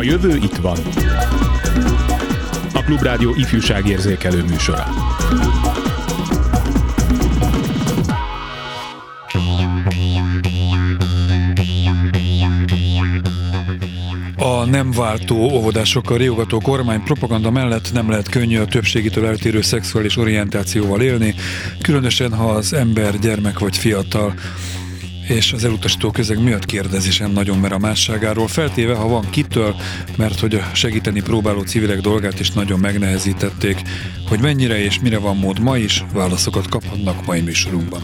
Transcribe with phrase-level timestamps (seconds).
[0.00, 0.78] A jövő itt van.
[2.72, 4.84] A Klubrádió ifjúságérzékelő műsora.
[14.36, 20.16] A nem váltó óvodásokkal riogató kormány propaganda mellett nem lehet könnyű a többségitől eltérő szexuális
[20.16, 21.34] orientációval élni,
[21.82, 24.34] különösen ha az ember gyermek vagy fiatal
[25.30, 29.76] és az elutasító közeg miatt kérdezi sem nagyon mer a másságáról, feltéve, ha van kitől,
[30.16, 33.82] mert hogy a segíteni próbáló civilek dolgát is nagyon megnehezítették,
[34.28, 38.02] hogy mennyire és mire van mód ma is, válaszokat kaphatnak mai műsorunkban.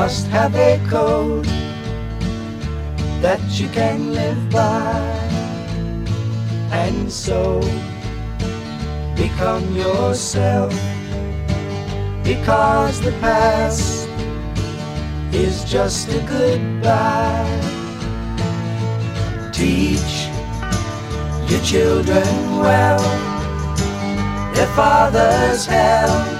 [0.00, 1.44] Must have a code
[3.20, 4.98] that you can live by.
[6.72, 7.60] And so
[9.14, 10.72] become yourself
[12.24, 14.08] because the past
[15.34, 17.60] is just a goodbye.
[19.52, 20.14] Teach
[21.50, 22.32] your children
[22.64, 23.04] well
[24.54, 26.39] their father's hell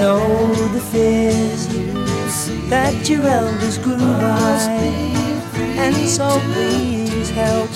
[0.00, 1.66] Know the fears
[2.68, 4.58] that your elders grew by,
[5.84, 7.70] and so please help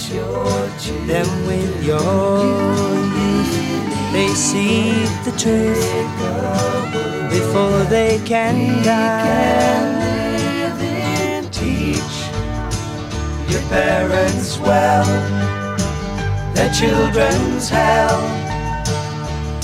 [1.07, 2.81] them with your
[4.13, 4.91] they see
[5.25, 5.87] the truth
[7.31, 10.01] before they can die.
[11.53, 12.17] Teach
[13.49, 15.07] your parents well,
[16.55, 18.21] their children's hell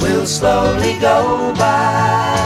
[0.00, 2.45] will slowly go by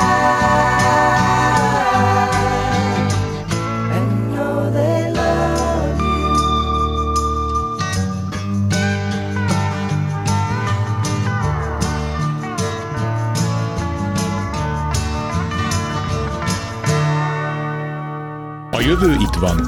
[18.91, 19.67] Jövő itt van.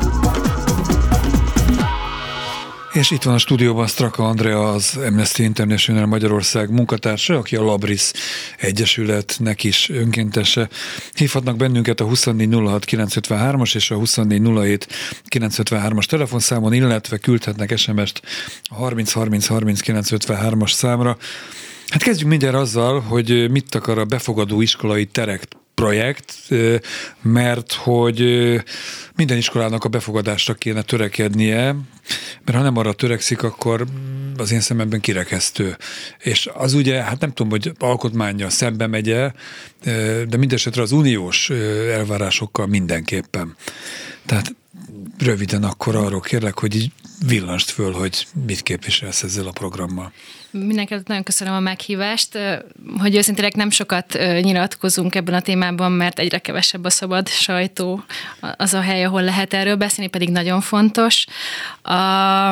[2.93, 8.11] És itt van a stúdióban Straka Andrea, az Amnesty International Magyarország munkatársa, aki a Labris
[8.57, 10.69] Egyesületnek is önkéntese.
[11.13, 18.21] Hívhatnak bennünket a 2406953-as és a 2407953-as telefonszámon, illetve küldhetnek SMS-t
[18.63, 21.17] a 30303953-as számra.
[21.87, 25.47] Hát kezdjük mindjárt azzal, hogy mit akar a befogadó iskolai terek
[25.83, 26.33] projekt,
[27.21, 28.19] mert hogy
[29.15, 31.75] minden iskolának a befogadásra kéne törekednie,
[32.45, 33.85] mert ha nem arra törekszik, akkor
[34.37, 35.77] az én szememben kirekesztő.
[36.19, 39.31] És az ugye, hát nem tudom, hogy alkotmánya szembe megye,
[40.27, 41.49] de mindesetre az uniós
[41.91, 43.55] elvárásokkal mindenképpen.
[44.25, 44.55] Tehát
[45.17, 46.91] röviden akkor arról kérlek, hogy így
[47.27, 50.11] villanst föl, hogy mit képviselsz ezzel a programmal.
[50.53, 52.39] Mindenkelőtt nagyon köszönöm a meghívást,
[52.97, 58.03] hogy őszintén nem sokat nyilatkozunk ebben a témában, mert egyre kevesebb a szabad sajtó,
[58.57, 61.25] az a hely, ahol lehet erről beszélni, pedig nagyon fontos.
[61.81, 62.49] A,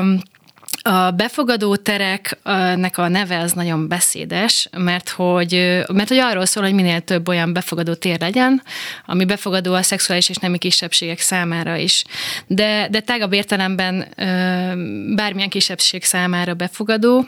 [0.82, 6.74] a befogadó tereknek a neve az nagyon beszédes, mert hogy, mert hogy arról szól, hogy
[6.74, 8.62] minél több olyan befogadó tér legyen,
[9.06, 12.04] ami befogadó a szexuális és nemi kisebbségek számára is.
[12.48, 14.08] De, de tágabb értelemben
[15.16, 17.28] bármilyen kisebbség számára befogadó,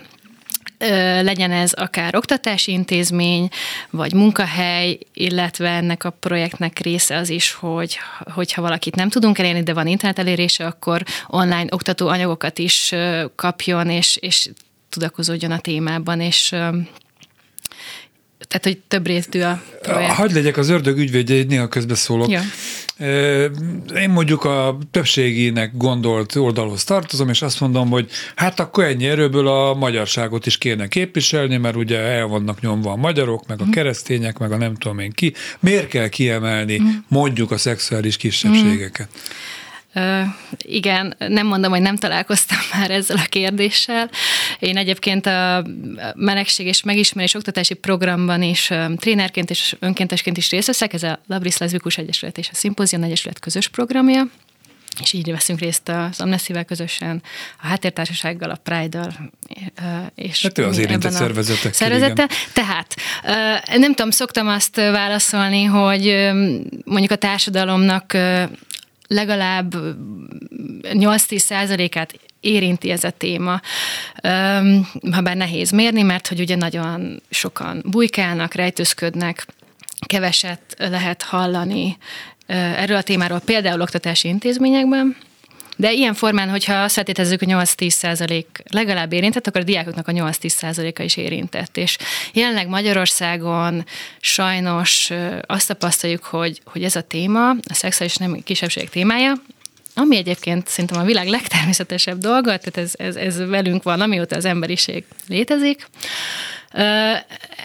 [1.21, 3.49] legyen ez akár oktatási intézmény,
[3.89, 7.97] vagy munkahely, illetve ennek a projektnek része az is, hogy
[8.33, 12.93] hogyha valakit nem tudunk elérni, de van internet elérése, akkor online oktató anyagokat is
[13.35, 14.49] kapjon, és, és
[14.89, 16.55] tudakozódjon a témában, és
[18.53, 20.11] tehát, hogy több részű a projekt.
[20.11, 22.29] Hagy legyek az ördög ügyvédje, egy néha közbeszólok.
[22.29, 22.41] Ja.
[23.95, 29.47] Én mondjuk a többségének gondolt oldalhoz tartozom, és azt mondom, hogy hát akkor ennyi erőből
[29.47, 33.71] a magyarságot is kéne képviselni, mert ugye el vannak nyomva a magyarok, meg a mhm.
[33.71, 35.33] keresztények, meg a nem tudom én ki.
[35.59, 36.87] Miért kell kiemelni mhm.
[37.07, 39.07] mondjuk a szexuális kisebbségeket?
[39.07, 39.61] Mm.
[40.57, 44.09] Igen, nem mondom, hogy nem találkoztam már ezzel a kérdéssel.
[44.59, 45.65] Én egyébként a
[46.15, 50.93] melegség és megismerés oktatási programban is trénerként és önkéntesként is részt veszek.
[50.93, 54.27] Ez a Labris Leszbikus Egyesület és a Szimpozion Egyesület közös programja
[55.01, 57.21] és így veszünk részt az Amnesty-vel közösen,
[57.61, 59.31] a Háttértársasággal, a Pride-dal.
[60.15, 61.73] És hát ő az érintett szervezetek.
[61.73, 62.29] Szervezete.
[62.53, 62.95] Tehát
[63.77, 66.29] nem tudom, szoktam azt válaszolni, hogy
[66.85, 68.17] mondjuk a társadalomnak
[69.13, 69.73] legalább
[70.81, 73.61] 8-10 százalékát érinti ez a téma.
[75.11, 79.45] Ha bár nehéz mérni, mert hogy ugye nagyon sokan bujkálnak, rejtőzködnek,
[80.05, 81.97] keveset lehet hallani
[82.45, 85.15] erről a témáról, például oktatási intézményekben,
[85.75, 90.11] de ilyen formán, hogyha azt feltételezzük, hogy 8-10 százalék legalább érintett, akkor a diákoknak a
[90.11, 91.77] 8-10 százaléka is érintett.
[91.77, 91.97] És
[92.33, 93.85] jelenleg Magyarországon
[94.19, 95.11] sajnos
[95.41, 99.33] azt tapasztaljuk, hogy, hogy ez a téma, a szexuális nem kisebbségek témája,
[99.95, 104.45] ami egyébként szerintem a világ legtermészetesebb dolga, tehát ez, ez, ez velünk van, amióta az
[104.45, 105.87] emberiség létezik.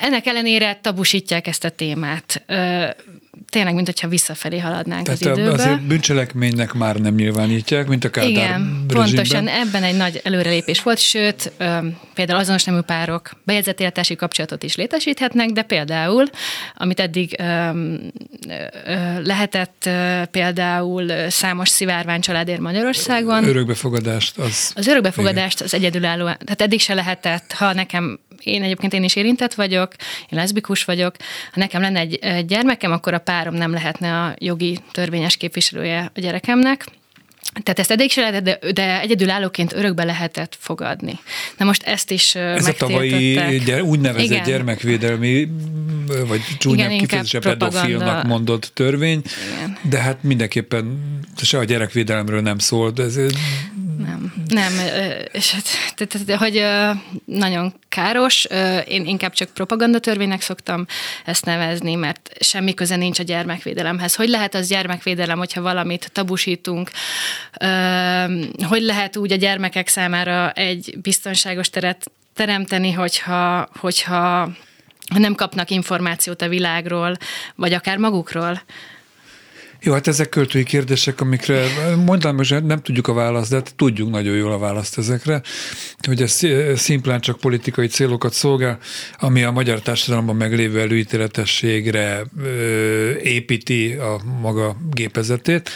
[0.00, 2.42] Ennek ellenére tabusítják ezt a témát
[3.48, 5.52] tényleg, mint hogyha visszafelé haladnánk Tehát az időbe.
[5.52, 10.98] azért bűncselekménynek már nem nyilvánítják, mint a Kádár Igen, pontosan ebben egy nagy előrelépés volt,
[10.98, 11.52] sőt,
[12.14, 16.24] például azonos nemű párok bejegyzett életási kapcsolatot is létesíthetnek, de például,
[16.74, 17.36] amit eddig
[19.24, 19.88] lehetett
[20.30, 23.44] például számos szivárvány családért Magyarországon.
[23.44, 24.72] Örökbefogadást az...
[24.74, 29.54] Az örökbefogadást az egyedülálló, tehát eddig se lehetett, ha nekem én egyébként én is érintett
[29.54, 29.92] vagyok,
[30.30, 31.14] én leszbikus vagyok,
[31.52, 36.20] ha nekem lenne egy gyermekem, akkor a párom nem lehetne a jogi törvényes képviselője a
[36.20, 36.86] gyerekemnek.
[37.62, 41.18] Tehát ezt eddig se lehetett, de, de egyedülállóként örökbe lehetett fogadni.
[41.56, 43.32] Na most ezt is Ez a tavalyi
[43.64, 44.42] gyere, úgynevezett Igen.
[44.44, 45.48] gyermekvédelmi,
[46.26, 49.22] vagy csúnyább kifejezése pedofilnak mondott törvény,
[49.56, 49.78] Igen.
[49.82, 51.00] de hát mindenképpen
[51.42, 52.98] se a gyerekvédelemről nem szólt.
[52.98, 53.16] Ez
[53.98, 54.72] nem, nem,
[55.32, 56.64] és hát, hogy
[57.24, 58.46] nagyon káros,
[58.86, 60.86] én inkább csak propagandatörvénynek szoktam
[61.24, 64.14] ezt nevezni, mert semmi köze nincs a gyermekvédelemhez.
[64.14, 66.90] Hogy lehet az gyermekvédelem, hogyha valamit tabusítunk?
[68.68, 74.50] Hogy lehet úgy a gyermekek számára egy biztonságos teret teremteni, hogyha, hogyha
[75.14, 77.16] nem kapnak információt a világról,
[77.54, 78.62] vagy akár magukról?
[79.80, 81.64] Jó, hát ezek költői kérdések, amikre
[82.04, 85.42] mondanám, hogy nem tudjuk a választ, de hát tudjuk nagyon jól a választ ezekre,
[86.06, 86.40] hogy ez
[86.74, 88.78] szimplán csak politikai célokat szolgál,
[89.18, 92.24] ami a magyar társadalomban meglévő előítéletességre
[93.22, 95.70] építi a maga gépezetét.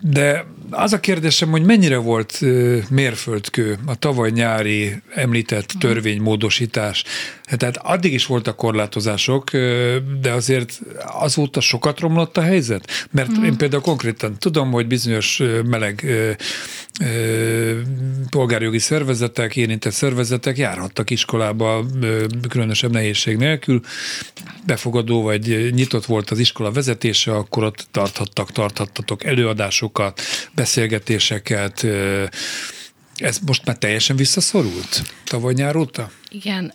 [0.00, 2.40] De az a kérdésem, hogy mennyire volt
[2.90, 5.78] mérföldkő a tavaly nyári említett mhm.
[5.78, 7.04] törvénymódosítás.
[7.50, 9.50] Tehát addig is voltak korlátozások,
[10.20, 13.08] de azért azóta sokat romlott a helyzet?
[13.10, 13.44] Mert mm.
[13.44, 16.06] én például konkrétan tudom, hogy bizonyos meleg
[18.30, 21.84] polgárjogi szervezetek, érintett szervezetek járhattak iskolába
[22.48, 23.80] különösebb nehézség nélkül,
[24.66, 30.20] befogadó vagy nyitott volt az iskola vezetése, akkor ott tarthattak, tarthattatok előadásokat,
[30.54, 31.86] beszélgetéseket.
[33.16, 36.10] Ez most már teljesen visszaszorult tavaly nyár óta?
[36.36, 36.72] Igen,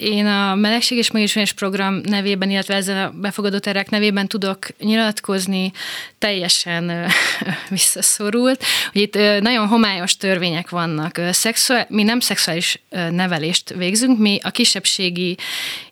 [0.00, 5.72] én a Melegség és Megismerés program nevében, illetve ezzel a befogadó terek nevében tudok nyilatkozni,
[6.18, 6.92] teljesen
[7.68, 8.64] visszaszorult.
[8.92, 11.20] Hogy itt nagyon homályos törvények vannak.
[11.30, 15.36] Szexuál, mi nem szexuális nevelést végzünk, mi a kisebbségi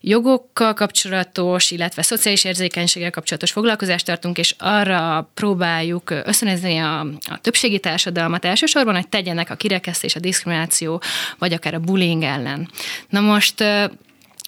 [0.00, 7.78] jogokkal kapcsolatos, illetve szociális érzékenységgel kapcsolatos foglalkozást tartunk, és arra próbáljuk ösztönözni a, a többségi
[7.78, 11.02] társadalmat elsősorban, hogy tegyenek a kirekesztés, a diszkrimináció,
[11.38, 12.68] vagy akár a bullying ellen.
[13.10, 13.64] Na most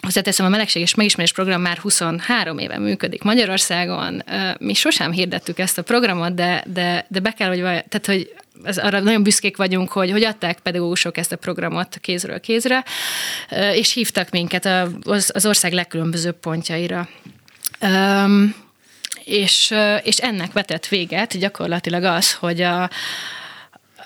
[0.02, 4.22] Hozzáteszem, a Melegség és Megismerés program már 23 éve működik Magyarországon.
[4.58, 8.78] Mi sosem hirdettük ezt a programot, de, de, de be kell, hogy, tehát, hogy ez,
[8.78, 12.84] arra nagyon büszkék vagyunk, hogy, hogy adták pedagógusok ezt a programot kézről kézre,
[13.74, 14.64] és hívtak minket
[15.02, 17.08] az, az ország legkülönbözőbb pontjaira.
[17.80, 18.54] Um,
[19.24, 22.90] és, és ennek vetett véget gyakorlatilag az, hogy a,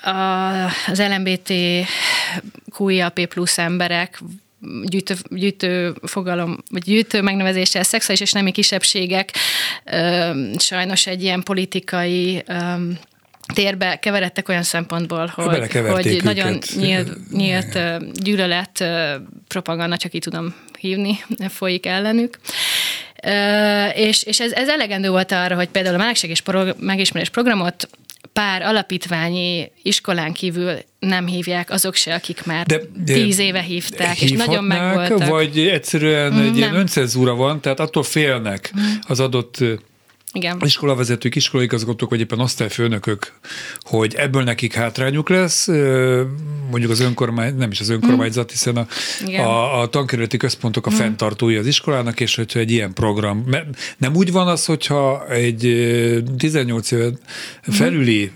[0.01, 1.53] a, az LMBT
[2.77, 4.21] QIAP plusz emberek,
[4.83, 9.31] gyűjtő, gyűjtő fogalom, vagy gyűjtő megnevezéssel szexuális és nemi kisebbségek
[10.57, 12.43] sajnos egy ilyen politikai
[13.53, 17.79] térbe keveredtek olyan szempontból, hogy, hogy nagyon nyílt, nyílt
[18.23, 18.83] gyűlölet
[19.47, 21.19] propaganda, csak így tudom hívni,
[21.49, 22.39] folyik ellenük.
[23.95, 26.41] És, és ez, ez elegendő volt arra, hogy például a melegség és
[26.79, 27.89] megismerés programot
[28.37, 34.21] pár alapítványi iskolán kívül nem hívják azok se, akik már de, de tíz éve hívták,
[34.21, 35.27] és nagyon megvoltak.
[35.27, 36.55] Vagy egyszerűen egy nem.
[36.55, 38.83] ilyen öncenzúra van, tehát attól félnek mm.
[39.07, 39.63] az adott
[40.37, 40.61] igen.
[40.65, 43.33] iskolavezetők, iskolaigazgatók, vagy éppen osztályfőnökök,
[43.79, 45.67] hogy ebből nekik hátrányuk lesz,
[46.69, 48.87] mondjuk az önkormány, nem is az önkormányzat, hiszen a,
[49.37, 50.93] a, a tankerületi központok a mm.
[50.93, 53.45] fenntartói az iskolának, és hogyha egy ilyen program,
[53.97, 55.59] nem úgy van az, hogyha egy
[56.37, 57.13] 18 év
[57.61, 58.31] felüli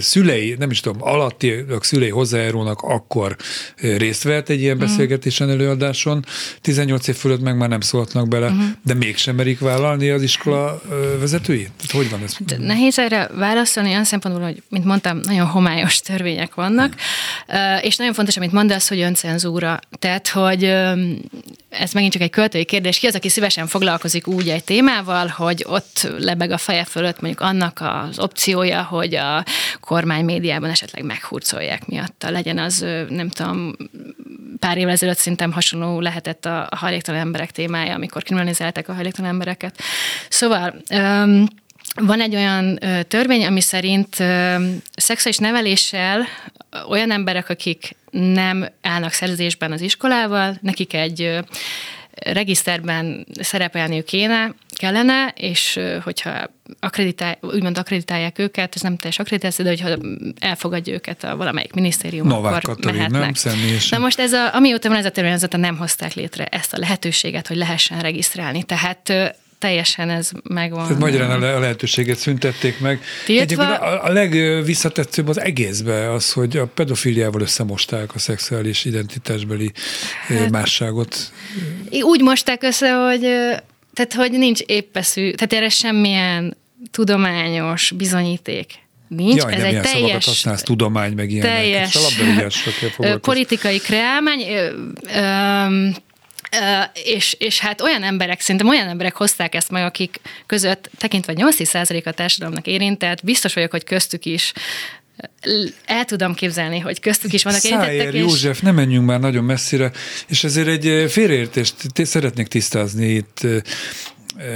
[0.00, 3.36] szülei, nem is tudom, alatti a szülei hozzájárulnak, akkor
[3.76, 4.78] részt vehet egy ilyen mm.
[4.78, 6.24] beszélgetésen, előadáson,
[6.60, 8.52] 18 év fölött meg már nem szólhatnak bele,
[8.84, 10.82] de mégsem merik vállalni az iskola
[11.30, 11.62] vezetői?
[11.62, 12.36] Tehát hogy van ez?
[12.58, 16.94] Nehéz erre válaszolni olyan szempontból, hogy, mint mondtam, nagyon homályos törvények vannak,
[17.80, 19.78] és nagyon fontos, amit mondasz, hogy öncenzúra.
[19.98, 20.74] Tehát, hogy
[21.78, 25.64] ez megint csak egy költői kérdés, ki az, aki szívesen foglalkozik úgy egy témával, hogy
[25.66, 29.44] ott lebeg a feje fölött mondjuk annak az opciója, hogy a
[29.80, 32.30] kormány médiában esetleg meghurcolják miatta.
[32.30, 33.76] Legyen az, nem tudom,
[34.58, 39.78] pár évvel ezelőtt szerintem hasonló lehetett a hajléktalan emberek témája, amikor kriminalizálták a hajléktalan embereket.
[40.28, 40.74] Szóval
[41.94, 42.78] van egy olyan
[43.08, 44.16] törvény, ami szerint
[44.94, 46.26] szexuális neveléssel
[46.88, 51.38] olyan emberek, akik nem állnak szerzésben az iskolával, nekik egy
[52.14, 59.70] regiszterben szerepelniük kéne, kellene, és hogyha akreditál, úgymond akreditálják őket, ez nem teljes akkreditáció, de
[59.70, 59.98] hogyha
[60.38, 63.20] elfogadja őket a valamelyik minisztérium, Novák akkor Katalin, mehetnek.
[63.20, 63.98] Nem személyesen.
[63.98, 67.46] Na most ez a, amióta van ez a törvényzata, nem hozták létre ezt a lehetőséget,
[67.46, 68.62] hogy lehessen regisztrálni.
[68.62, 69.12] Tehát
[69.58, 70.82] teljesen ez megvan.
[70.82, 73.00] Tehát magyarán a lehetőséget szüntették meg.
[73.24, 73.78] Tiltva...
[73.78, 79.72] a, a legvisszatetszőbb az egészbe az, hogy a pedofiliával összemosták a szexuális identitásbeli
[80.26, 81.32] hát, másságot.
[81.90, 83.20] Úgy mosták össze, hogy
[83.94, 86.56] tehát, hogy nincs éppeszű, tehát erre semmilyen
[86.90, 89.42] tudományos bizonyíték nincs.
[89.42, 90.24] Jaj, ez egy teljes...
[90.24, 91.52] használsz, tudomány, meg ilyenek.
[91.52, 91.98] Teljes
[93.20, 94.42] politikai kreálmány.
[97.04, 102.04] És, és hát olyan emberek, szerintem olyan emberek hozták ezt meg, akik között tekintve 80%
[102.04, 104.52] a társadalomnak érint, tehát biztos vagyok, hogy köztük is
[105.84, 108.14] el tudom képzelni, hogy köztük is vannak Szájer érintettek.
[108.14, 108.20] És...
[108.20, 109.90] József, nem menjünk már nagyon messzire,
[110.26, 113.46] és ezért egy félreértést szeretnék tisztázni itt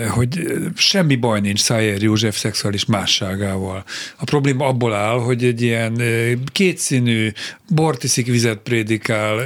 [0.09, 3.85] hogy eh, semmi baj nincs Szájer József szexuális másságával.
[4.17, 7.33] A probléma abból áll, hogy egy ilyen eh, kétszínű,
[7.73, 9.45] bortiszik vizet prédikál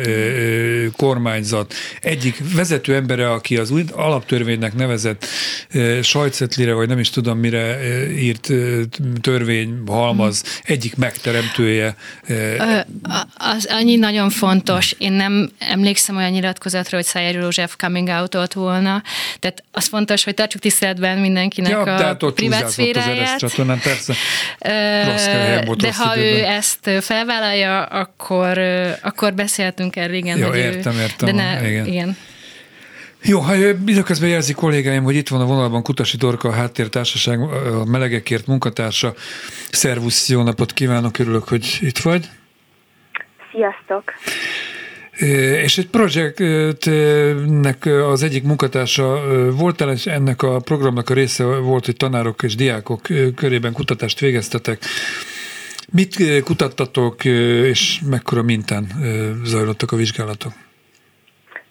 [0.96, 5.26] kormányzat egyik vezető embere, aki az új alaptörvénynek nevezett
[6.02, 7.78] sajtszetlire, vagy nem is tudom mire
[8.18, 8.52] írt
[9.20, 11.96] törvény halmaz, egyik megteremtője.
[13.34, 14.94] Az annyi nagyon fontos.
[14.98, 19.02] Én nem emlékszem olyan nyilatkozatra, hogy Szájer József coming out volna.
[19.38, 23.34] Tehát az fontos, hogy tartsuk tiszteletben mindenkinek ja, a hát privát szféráját.
[23.34, 24.14] Az csatornán, persze.
[25.76, 26.34] de ha időben.
[26.34, 28.58] ő ezt felvállalja, akkor,
[29.02, 30.38] akkor beszéltünk erről, igen.
[30.38, 31.28] Jó, értem, ő, értem.
[31.28, 31.86] De ne, igen.
[31.86, 32.16] igen.
[33.22, 33.54] Jó, ha
[33.86, 39.14] időközben jelzi kollégáim, hogy itt van a vonalban Kutasi Dorka, a Háttértársaság, a Melegekért munkatársa.
[39.70, 42.28] Szervusz, jó napot kívánok, örülök, hogy itt vagy.
[43.52, 44.12] Sziasztok!
[45.62, 49.22] És egy projektnek az egyik munkatársa
[49.56, 53.00] voltál, és ennek a programnak a része volt, hogy tanárok és diákok
[53.34, 54.84] körében kutatást végeztetek.
[55.92, 58.86] Mit kutattatok, és mekkora mintán
[59.44, 60.52] zajlottak a vizsgálatok?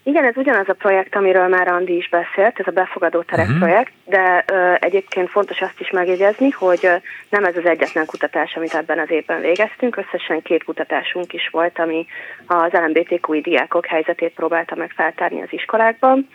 [0.08, 3.60] Igen, ez ugyanaz a projekt, amiről már Andi is beszélt, ez a befogadó terek uh-huh.
[3.60, 6.96] projekt, de ö, egyébként fontos azt is megjegyezni, hogy ö,
[7.30, 11.80] nem ez az egyetlen kutatás, amit ebben az évben végeztünk, összesen két kutatásunk is volt,
[11.80, 12.06] ami
[12.48, 16.28] az LMBTQI diákok helyzetét próbálta meg feltárni az iskolákban.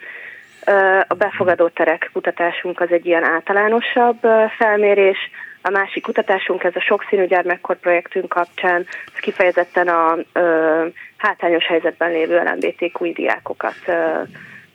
[1.07, 4.17] A befogadó terek kutatásunk az egy ilyen általánosabb
[4.57, 5.17] felmérés,
[5.61, 10.85] a másik kutatásunk, ez a sokszínű gyermekkor projektünk kapcsán, ez kifejezetten a ö,
[11.17, 14.21] hátrányos helyzetben lévő LMBTQ diákokat ö,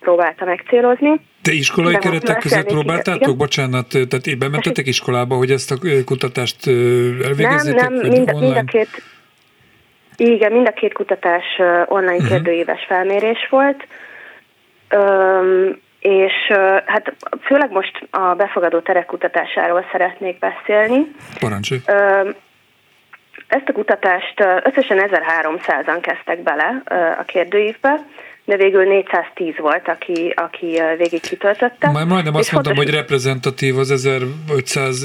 [0.00, 1.20] próbálta megcélozni.
[1.42, 3.22] De iskolai De keretek között próbáltátok?
[3.22, 3.36] Igen?
[3.36, 6.66] Bocsánat, tehát éppen mentetek iskolába, hogy ezt a kutatást
[7.24, 7.80] elvégezzétek?
[7.80, 8.88] Nem, nem, mind, mind a két,
[10.16, 11.44] igen, mind a két kutatás
[11.86, 12.28] online uh-huh.
[12.28, 13.86] kérdőíves felmérés volt.
[14.88, 16.32] Öm, és
[16.86, 21.06] hát főleg most a befogadó terek kutatásáról szeretnék beszélni.
[21.40, 21.80] Parancsolj!
[23.48, 26.82] ezt a kutatást összesen 1300-an kezdtek bele
[27.18, 28.00] a kérdőívbe,
[28.46, 31.90] de végül 410 volt, aki, aki végig kitöltötte.
[31.90, 32.84] Majd majdnem azt mondtam, fontos...
[32.84, 35.02] hogy reprezentatív az 1500,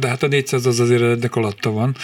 [0.00, 1.94] de hát a 400 az azért ennek alatta van.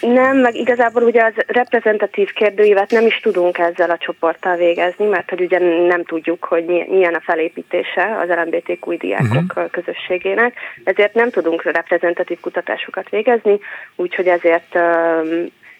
[0.00, 5.30] Nem, meg igazából ugye az reprezentatív kérdőívet nem is tudunk ezzel a csoporttal végezni, mert
[5.30, 9.70] hogy ugye nem tudjuk, hogy milyen a felépítése az LMBTQ diákok uh-huh.
[9.70, 10.54] közösségének,
[10.84, 13.58] ezért nem tudunk reprezentatív kutatásokat végezni,
[13.96, 14.78] úgyhogy ezért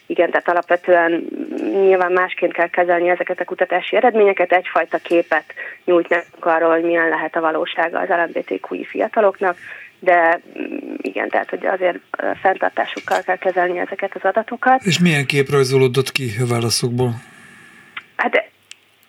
[0.09, 1.25] igen, tehát alapvetően
[1.61, 5.45] nyilván másként kell kezelni ezeket a kutatási eredményeket, egyfajta képet
[5.85, 9.57] nyújtnak arról, hogy milyen lehet a valósága az LMBTQI fiataloknak,
[9.99, 11.99] de mm, igen, tehát hogy azért
[12.41, 14.83] fenntartásukkal kell kezelni ezeket az adatokat.
[14.83, 17.11] És milyen kép rajzolódott ki a válaszokból?
[18.17, 18.45] Hát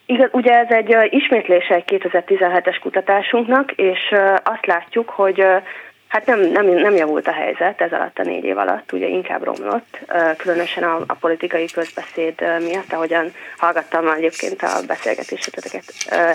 [0.06, 4.00] igaz, ugye ez egy ismétlése egy 2017-es kutatásunknak, és
[4.44, 5.44] azt látjuk, hogy
[6.10, 9.44] Hát nem, nem, nem javult a helyzet ez alatt a négy év alatt, ugye inkább
[9.44, 10.00] romlott,
[10.38, 15.84] különösen a, a politikai közbeszéd miatt, ahogyan hallgattam egyébként a beszélgetéseteket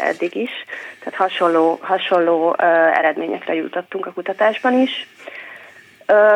[0.02, 0.50] eddig is,
[0.99, 2.54] tehát hasonló, hasonló
[2.95, 5.09] eredményekre jutottunk a kutatásban is.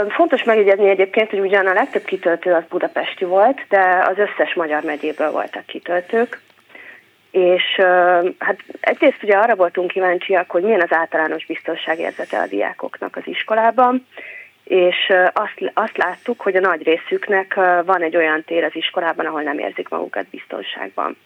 [0.09, 4.83] Fontos megjegyezni egyébként, hogy ugyan a legtöbb kitöltő az budapesti volt, de az összes magyar
[4.83, 6.40] megyéből voltak kitöltők,
[7.30, 7.62] és
[8.38, 14.06] hát egyrészt ugye arra voltunk kíváncsiak, hogy milyen az általános biztonságérzete a diákoknak az iskolában,
[14.64, 17.54] és azt, azt láttuk, hogy a nagy részüknek
[17.85, 21.16] van egy olyan tér az iskolában, ahol nem érzik magukat biztonságban.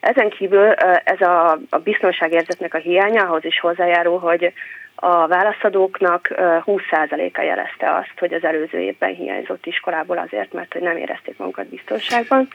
[0.00, 0.70] Ezen kívül
[1.04, 4.52] ez a, a biztonságérzetnek a hiánya ahhoz is hozzájárul, hogy
[4.94, 6.28] a válaszadóknak
[6.66, 11.66] 20%-a jelezte azt, hogy az előző évben hiányzott iskolából azért, mert hogy nem érezték magukat
[11.66, 12.48] biztonságban,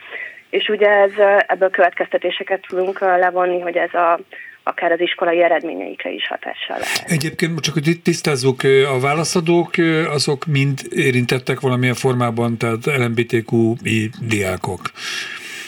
[0.50, 1.12] és ugye ez,
[1.48, 4.20] ebből következtetéseket tudunk levonni, hogy ez a
[4.64, 7.04] akár az iskolai eredményeikre is hatással lehet.
[7.08, 9.74] Egyébként csak, hogy tisztázzuk, a válaszadók
[10.08, 14.82] azok mind érintettek valamilyen formában, tehát LMBTQ-i diákok.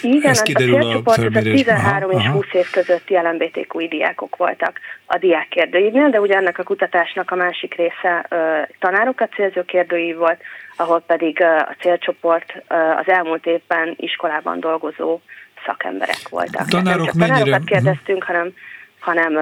[0.02, 2.34] Igen, Ez kiderül a, a, a 13 aha, és aha.
[2.34, 7.34] 20 év közötti LMBTQ diákok voltak a diák kérdőívnél, de ugye ennek a kutatásnak a
[7.34, 10.40] másik része ö, tanárokat célzó kérdőív volt,
[10.76, 15.20] ahol pedig ö, a célcsoport ö, az elmúlt évben iskolában dolgozó
[15.66, 16.68] szakemberek voltak.
[16.68, 17.38] Tanárok nem csak mennyire...
[17.38, 18.52] tanárokat kérdeztünk, hanem
[19.02, 19.32] hanem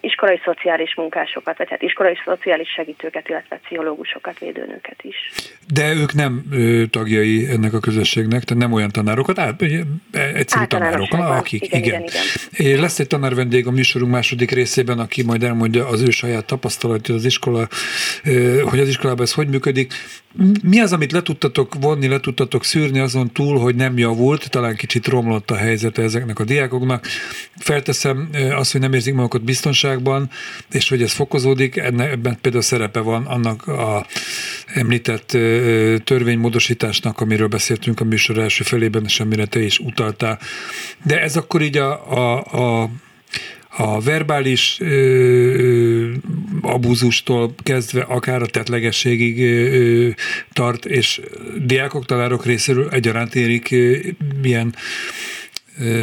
[0.00, 5.16] iskolai szociális munkásokat, vagy hát iskolai szociális segítőket, illetve pszichológusokat, védőnőket is.
[5.72, 6.44] De ők nem
[6.90, 9.62] tagjai ennek a közösségnek, tehát nem olyan tanárokat, át,
[10.34, 12.02] egyszerű tanárok, akik, igen, igen.
[12.02, 12.80] igen, igen.
[12.80, 17.08] Lesz egy tanár vendég a műsorunk második részében, aki majd elmondja az ő saját tapasztalatát
[17.08, 17.68] az iskola,
[18.70, 19.92] hogy az iskolában ez hogy működik.
[20.62, 24.76] Mi az, amit le tudtatok vonni, le tudtatok szűrni azon túl, hogy nem javult, talán
[24.76, 27.06] kicsit romlott a helyzete ezeknek a diákoknak.
[27.56, 30.30] Felteszem azt, hogy nem érzik magukat biztonságban,
[30.72, 34.06] és hogy ez fokozódik, ebben például szerepe van annak a
[34.66, 35.36] említett
[36.04, 40.38] törvénymódosításnak, amiről beszéltünk a műsor első felében, és amire te is utaltál.
[41.04, 42.90] De ez akkor így a, a, a
[43.80, 46.12] a verbális ö,
[46.60, 50.08] abúzustól kezdve akár a tetlegességig ö,
[50.52, 51.20] tart, és
[51.66, 53.96] diákok, tanárok részéről egyaránt érik ö,
[54.42, 54.74] milyen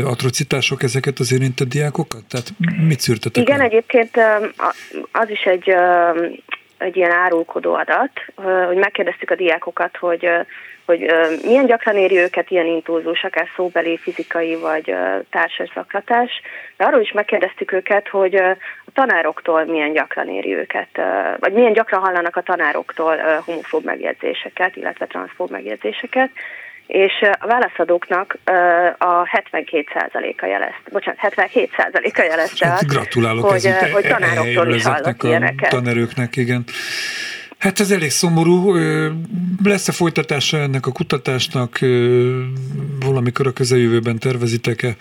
[0.05, 2.23] atrocitások ezeket az érintett diákokat?
[2.29, 2.47] Tehát
[2.87, 3.43] mit szűrtetek?
[3.43, 3.65] Igen, el?
[3.65, 4.17] egyébként
[5.11, 5.69] az is egy,
[6.77, 8.11] egy ilyen árulkodó adat,
[8.67, 10.27] hogy megkérdeztük a diákokat, hogy
[10.85, 11.11] hogy
[11.43, 14.95] milyen gyakran éri őket ilyen impulzus, akár szóbeli, fizikai vagy
[15.29, 16.41] társas zaklatás,
[16.77, 20.89] de arról is megkérdeztük őket, hogy a tanároktól milyen gyakran éri őket,
[21.39, 26.29] vagy milyen gyakran hallanak a tanároktól homofób megjegyzéseket, illetve transzfób megjegyzéseket,
[26.87, 28.37] és a válaszadóknak
[28.97, 35.69] a 72%-a jelezte, bocsánat, 77%-a jelezte azt, Gratulálok hogy, hogy tanároktól is hallott ilyeneket.
[35.69, 36.63] Tanerőknek, igen.
[37.57, 38.75] Hát ez elég szomorú.
[39.63, 41.79] Lesz-e folytatása ennek a kutatásnak?
[42.99, 44.95] Valamikor a közeljövőben tervezitek-e?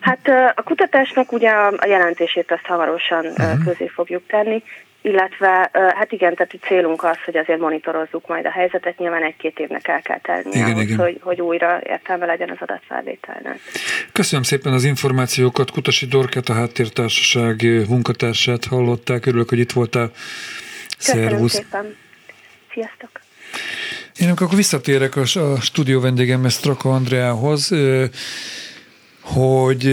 [0.00, 3.64] Hát a kutatásnak ugye a jelentését azt hamarosan uh-huh.
[3.64, 4.62] közé fogjuk tenni,
[5.02, 9.88] illetve hát igen, tehát célunk az, hogy azért monitorozzuk majd a helyzetet, nyilván egy-két évnek
[9.88, 10.98] el kell tenni igen, ahhoz, igen.
[10.98, 13.60] Hogy, hogy újra értelme legyen az adatfelvételnek.
[14.12, 20.10] Köszönöm szépen az információkat, Kutasi Dorket, a Háttértársaság munkatársát hallották, örülök, hogy itt voltál.
[20.96, 21.52] Köszönöm Szervusz.
[21.52, 21.96] szépen.
[22.72, 23.10] Sziasztok.
[24.18, 27.70] Én akkor visszatérek a, a stúdió vendégemhez, Straka Andreához
[29.32, 29.90] hogy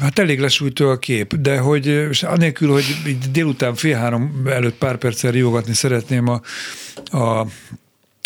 [0.00, 4.96] hát elég lesújtó a kép, de hogy és anélkül, hogy délután fél három előtt pár
[4.96, 6.40] perccel riogatni szeretném a,
[7.18, 7.46] a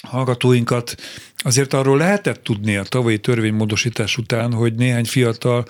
[0.03, 0.95] hallgatóinkat,
[1.37, 5.65] azért arról lehetett tudni a tavalyi törvénymódosítás után, hogy néhány fiatal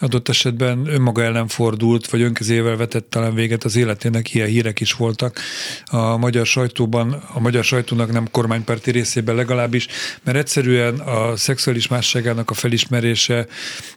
[0.00, 4.92] adott esetben önmaga ellen fordult, vagy önkezével vetett talán véget az életének, ilyen hírek is
[4.92, 5.40] voltak
[5.84, 9.86] a magyar sajtóban, a magyar sajtónak nem kormánypárti részében legalábbis,
[10.22, 13.46] mert egyszerűen a szexuális másságának a felismerése,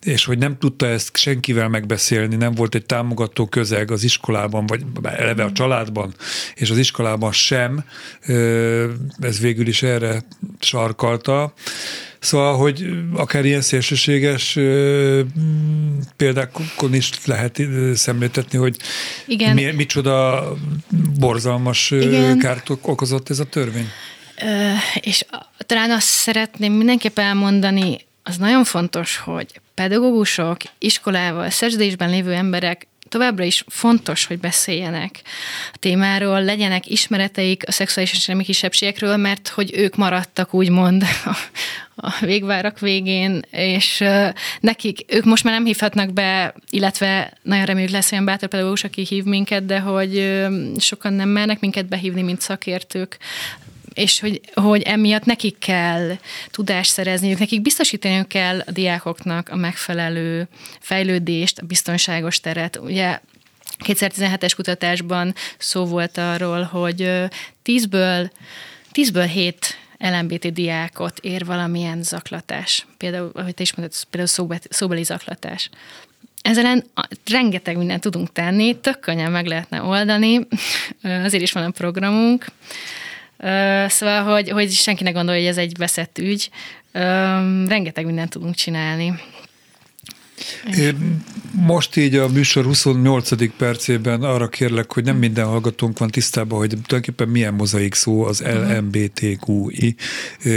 [0.01, 4.83] és hogy nem tudta ezt senkivel megbeszélni, nem volt egy támogató közeg az iskolában, vagy
[5.01, 6.13] eleve a családban,
[6.55, 7.83] és az iskolában sem,
[9.19, 10.23] ez végül is erre
[10.59, 11.53] sarkalta.
[12.21, 14.53] Szóval, hogy akár ilyen szélsőséges
[16.17, 17.61] példákon is lehet
[17.93, 18.75] szemléltetni, hogy
[19.25, 19.53] Igen.
[19.53, 20.43] Mi, micsoda
[21.19, 22.37] borzalmas Igen.
[22.37, 23.87] kárt okozott ez a törvény.
[24.41, 25.25] Ö, és
[25.57, 33.43] talán azt szeretném mindenképp elmondani, az nagyon fontos, hogy pedagógusok, iskolával, szerződésben lévő emberek továbbra
[33.43, 35.21] is fontos, hogy beszéljenek
[35.73, 41.37] a témáról, legyenek ismereteik a szexuális és nemi kisebbségekről, mert hogy ők maradtak úgymond a,
[42.01, 44.03] a végvárak végén, és
[44.59, 49.05] nekik, ők most már nem hívhatnak be, illetve nagyon reméljük lesz olyan bátor pedagógus, aki
[49.05, 50.39] hív minket, de hogy
[50.77, 53.17] sokan nem mernek minket behívni, mint szakértők
[53.93, 56.17] és hogy, hogy emiatt nekik kell
[56.51, 60.47] tudást szerezniük, nekik biztosítaniuk kell a diákoknak a megfelelő
[60.79, 62.79] fejlődést, a biztonságos teret.
[62.83, 63.19] Ugye
[63.85, 67.01] 2017-es kutatásban szó volt arról, hogy
[67.65, 68.29] 10-ből,
[68.93, 72.85] 10-ből 7 LMBT diákot ér valamilyen zaklatás.
[72.97, 75.69] Például, ahogy te is mondtad, például szóbeli zaklatás.
[76.41, 76.83] Ezzel
[77.31, 80.47] rengeteg mindent tudunk tenni, tök könnyen meg lehetne oldani,
[81.23, 82.45] azért is van a programunk,
[83.87, 86.49] Szóval, hogy, hogy senki ne gondolja, hogy ez egy veszett ügy.
[87.67, 89.13] Rengeteg mindent tudunk csinálni.
[90.77, 93.55] Én most így a műsor 28.
[93.57, 98.39] percében arra kérlek, hogy nem minden hallgatónk van tisztában, hogy tulajdonképpen milyen mozaik szó az
[98.39, 98.71] mhm.
[98.71, 99.95] LMBTQI.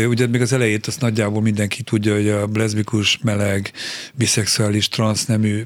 [0.07, 3.73] Ugye még az elejét azt nagyjából mindenki tudja, hogy a leszbikus, meleg,
[4.14, 5.64] biszexuális, transznemű,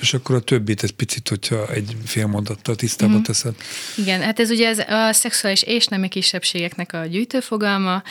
[0.00, 3.22] és akkor a többit egy picit, hogyha egy fél mondattal tisztába mm-hmm.
[3.22, 3.54] teszed.
[3.96, 8.02] Igen, hát ez ugye a szexuális és nemi kisebbségeknek a gyűjtőfogalma.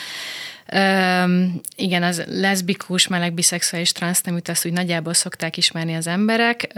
[0.74, 6.68] Üm, igen, az leszbikus, meleg, biszexuális, transzneműt azt úgy nagyjából szokták ismerni az emberek.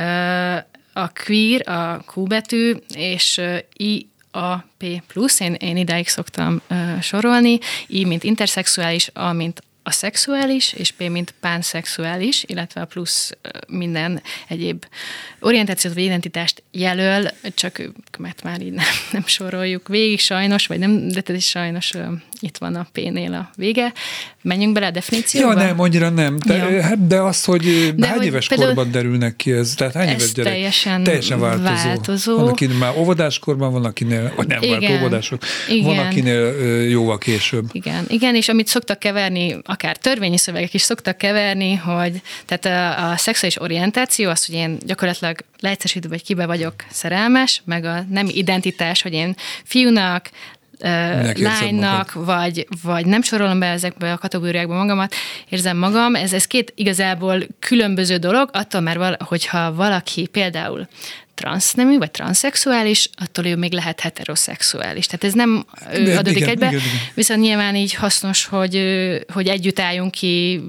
[0.92, 3.40] A queer, a Q betű, és
[3.72, 9.62] I a P plusz, én, én idáig szoktam uh, sorolni, I, mint interszexuális, A, mint
[9.88, 13.33] a szexuális, és P, mint pánszexuális, illetve a plusz
[13.68, 14.85] minden egyéb
[15.40, 17.83] orientációt vagy identitást jelöl, csak
[18.18, 21.92] mert már így nem, nem soroljuk végig sajnos, vagy nem, de ez sajnos
[22.40, 23.92] itt van a P-nél a vége.
[24.48, 25.52] Menjünk bele a definícióba?
[25.52, 26.37] Ja, nem, annyira nem.
[26.46, 26.82] De, ja.
[26.82, 29.74] Hát, de az, hogy de hány hogy éves korban derülnek ki ez?
[29.74, 30.52] Tehát hány éves gyerek?
[30.52, 31.88] Teljesen, teljesen változó.
[31.88, 32.37] változó.
[32.37, 34.92] Van, akinél már óvodáskorban, van, akinél, vagy nem, Igen.
[34.92, 35.84] már óvodások, Igen.
[35.84, 36.52] van, akinél
[36.88, 37.64] jóval később.
[37.72, 38.04] Igen.
[38.08, 42.64] Igen, és amit szoktak keverni, akár törvényi szövegek is szoktak keverni, hogy tehát
[42.98, 48.04] a, a szexuális orientáció az, hogy én gyakorlatilag leegyszerűsítve, vagy kibe vagyok szerelmes, meg a
[48.11, 49.34] nem identitás, hogy én
[49.64, 50.30] fiúnak,
[51.35, 55.14] lánynak, vagy, vagy nem sorolom be ezekbe a kategóriákba magamat,
[55.49, 56.14] érzem magam.
[56.14, 60.88] Ez, ez két igazából különböző dolog, attól már, val, hogyha valaki például
[61.35, 65.07] transznemű, vagy transzexuális, attól ő még lehet heteroszexuális.
[65.07, 66.93] Tehát ez nem De, adódik igen, egybe, igen, igen.
[67.14, 68.83] viszont nyilván így hasznos, hogy,
[69.33, 70.61] hogy együtt álljunk ki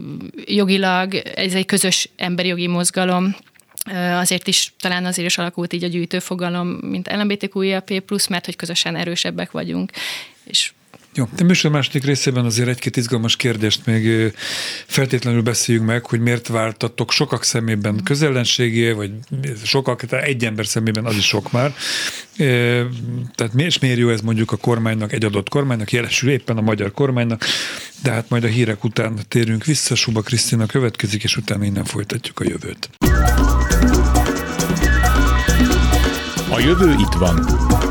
[0.45, 3.35] jogilag, ez egy közös emberi jogi mozgalom,
[3.95, 7.89] Azért is, talán azért is alakult így a gyűjtőfogalom, mint LMBTQIAP+,
[8.29, 9.91] mert hogy közösen erősebbek vagyunk,
[10.43, 10.71] és
[11.19, 14.33] jó, a műsor második részében azért egy-két izgalmas kérdést még
[14.85, 19.11] feltétlenül beszéljünk meg, hogy miért váltatok sokak szemében közellenségé, vagy
[19.63, 21.73] sokak, tehát egy ember szemében az is sok már.
[23.35, 26.91] Tehát miért, miért jó ez mondjuk a kormánynak, egy adott kormánynak, jelesül éppen a magyar
[26.91, 27.45] kormánynak,
[28.03, 32.39] de hát majd a hírek után térünk vissza, Suba Krisztina következik, és utána innen folytatjuk
[32.39, 32.89] a jövőt.
[36.49, 37.88] A jövő itt van.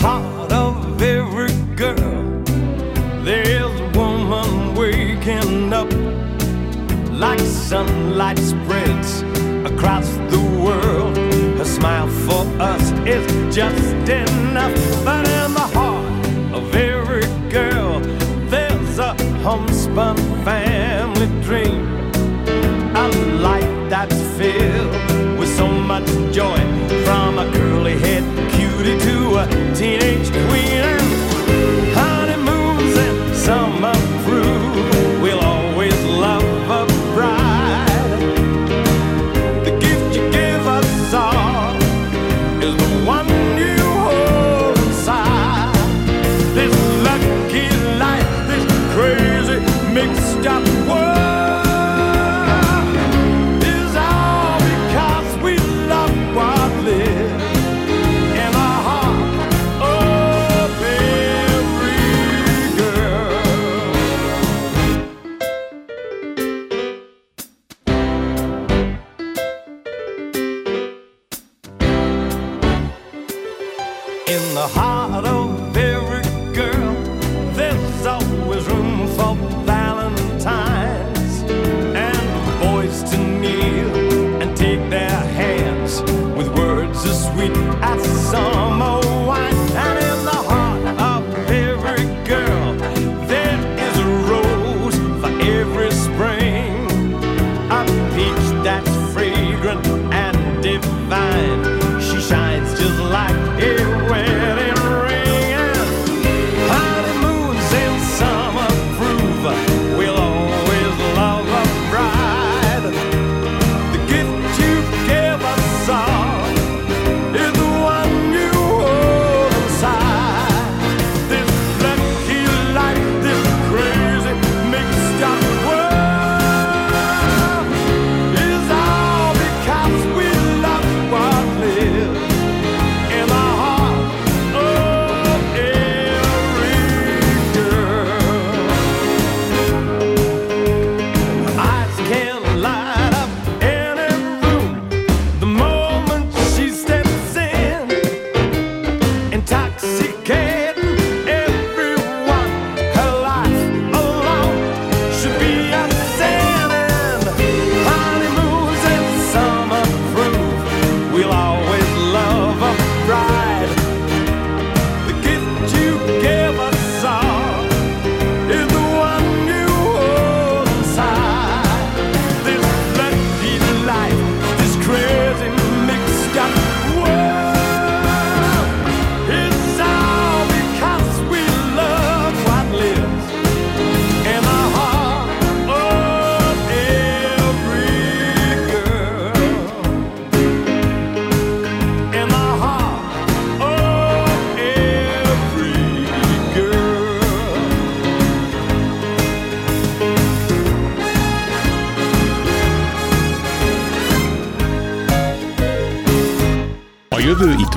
[0.00, 2.42] Heart of every girl.
[3.22, 5.90] There's a woman waking up
[7.12, 9.22] Like sunlight spreads
[9.70, 11.16] across the world.
[11.58, 13.89] Her smile for us is just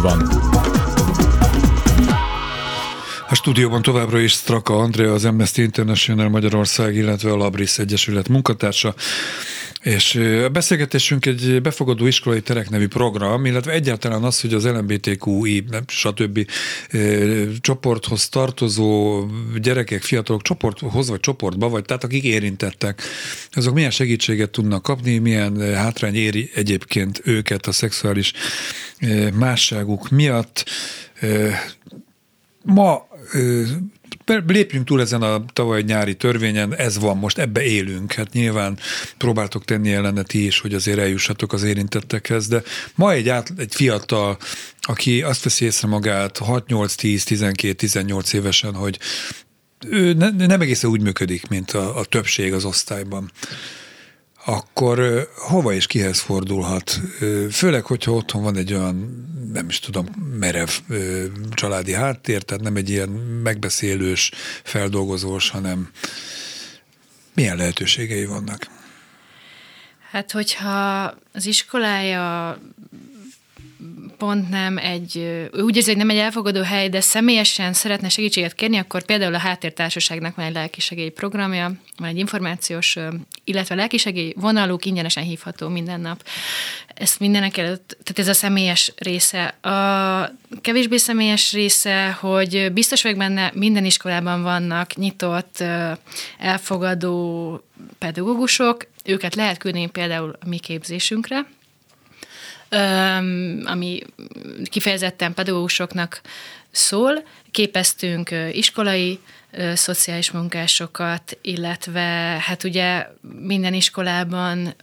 [0.03, 0.19] van.
[3.29, 8.93] A stúdióban továbbra is Straka Andrea, az Amnesty International Magyarország, illetve a Labris Egyesület munkatársa.
[9.83, 15.65] És a beszélgetésünk egy befogadó iskolai terek nevű program, illetve egyáltalán az, hogy az LMBTQI,
[15.87, 16.49] stb.
[17.61, 19.25] csoporthoz tartozó
[19.61, 23.01] gyerekek, fiatalok csoporthoz vagy csoportba, vagy tehát akik érintettek,
[23.51, 28.33] azok milyen segítséget tudnak kapni, milyen hátrány éri egyébként őket a szexuális
[29.33, 30.65] másságuk miatt.
[32.63, 33.07] Ma
[34.25, 38.13] lépjünk túl ezen a tavaly nyári törvényen, ez van most, ebbe élünk.
[38.13, 38.79] Hát nyilván
[39.17, 42.61] próbáltok tenni ellene ti is, hogy azért eljussatok az érintettekhez, de
[42.95, 44.37] ma egy, át, egy fiatal,
[44.81, 48.99] aki azt veszi észre magát 6, 8, 10, 12, 18 évesen, hogy
[49.87, 53.31] ő ne, nem egészen úgy működik, mint a, a többség az osztályban
[54.45, 56.99] akkor hova és kihez fordulhat?
[57.51, 60.07] Főleg, hogyha otthon van egy olyan, nem is tudom,
[60.39, 60.69] merev
[61.51, 63.09] családi háttér, tehát nem egy ilyen
[63.43, 64.31] megbeszélős,
[64.63, 65.89] feldolgozós, hanem
[67.33, 68.67] milyen lehetőségei vannak?
[70.11, 72.57] Hát, hogyha az iskolája
[74.23, 78.77] pont nem egy, úgy érzi, hogy nem egy elfogadó hely, de személyesen szeretne segítséget kérni,
[78.77, 82.97] akkor például a Háttértársaságnak van egy lelkisegély programja, van egy információs,
[83.43, 86.23] illetve lelkisegély vonaluk ingyenesen hívható minden nap.
[86.87, 89.45] Ezt mindenek előtt, tehát ez a személyes része.
[89.45, 90.31] A
[90.61, 95.63] kevésbé személyes része, hogy biztos vagyok benne, minden iskolában vannak nyitott,
[96.39, 97.61] elfogadó
[97.97, 101.45] pedagógusok, őket lehet küldeni például a mi képzésünkre,
[103.65, 104.01] ami
[104.63, 106.21] kifejezetten pedagógusoknak
[106.71, 107.23] szól.
[107.51, 109.19] Képeztünk iskolai
[109.73, 112.01] szociális munkásokat, illetve
[112.41, 113.07] hát ugye
[113.39, 114.75] minden iskolában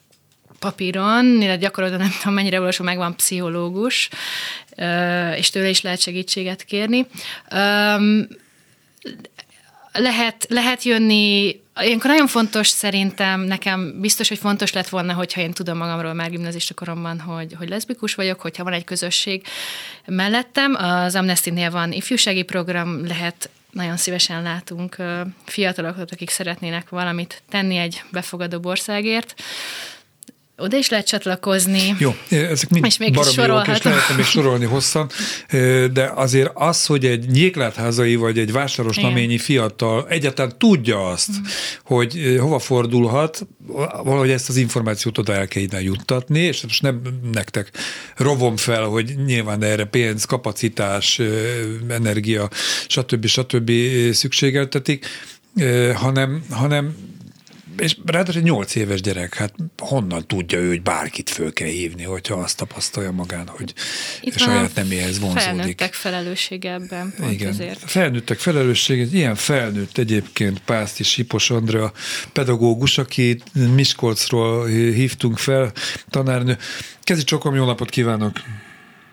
[0.59, 4.09] papíron, illetve gyakorlatilag nem tudom mennyire olvasom, meg van pszichológus,
[5.37, 7.07] és tőle is lehet segítséget kérni.
[9.93, 15.53] Lehet, lehet jönni, ilyenkor nagyon fontos szerintem, nekem biztos, hogy fontos lett volna, hogyha én
[15.53, 19.43] tudom magamról már gimnazista koromban, hogy, hogy leszbikus vagyok, hogyha van egy közösség
[20.07, 20.75] mellettem.
[20.75, 24.97] Az Amnesty-nél van ifjúsági program, lehet nagyon szívesen látunk
[25.45, 29.35] fiatalokat, akik szeretnének valamit tenni egy befogadó országért
[30.61, 31.97] oda is lehet csatlakozni.
[31.99, 35.11] Jó, ezek mind és még baromi jók, és lehetne még sorolni hosszan,
[35.93, 41.43] de azért az, hogy egy nyéklátházai vagy egy vásáros naményi fiatal egyáltalán tudja azt, mm.
[41.85, 43.47] hogy hova fordulhat,
[44.05, 47.71] valahogy ezt az információt oda el kell innen juttatni, és most nem nektek
[48.17, 51.21] rovom fel, hogy nyilván erre pénz, kapacitás,
[51.89, 52.49] energia,
[52.87, 53.27] stb.
[53.27, 53.71] stb.
[54.13, 55.07] szükségeltetik,
[55.95, 56.95] hanem, hanem
[57.81, 62.03] és ráadásul egy 8 éves gyerek, hát honnan tudja ő, hogy bárkit föl kell hívni,
[62.03, 63.75] hogyha azt tapasztalja magán, hogy
[64.21, 65.43] Itt saját neméhez vonzódik.
[65.43, 67.15] Felnőttek felelőssége ebben.
[67.31, 67.91] Igen, azért.
[67.91, 71.93] felnőttek felelőssége, ilyen felnőtt egyébként Pászti Sipos Andrea
[72.33, 73.41] pedagógus, aki
[73.75, 75.73] Miskolcról hívtunk fel,
[76.11, 76.59] tanárnő.
[77.03, 78.33] Kezi Csokom, jó napot kívánok!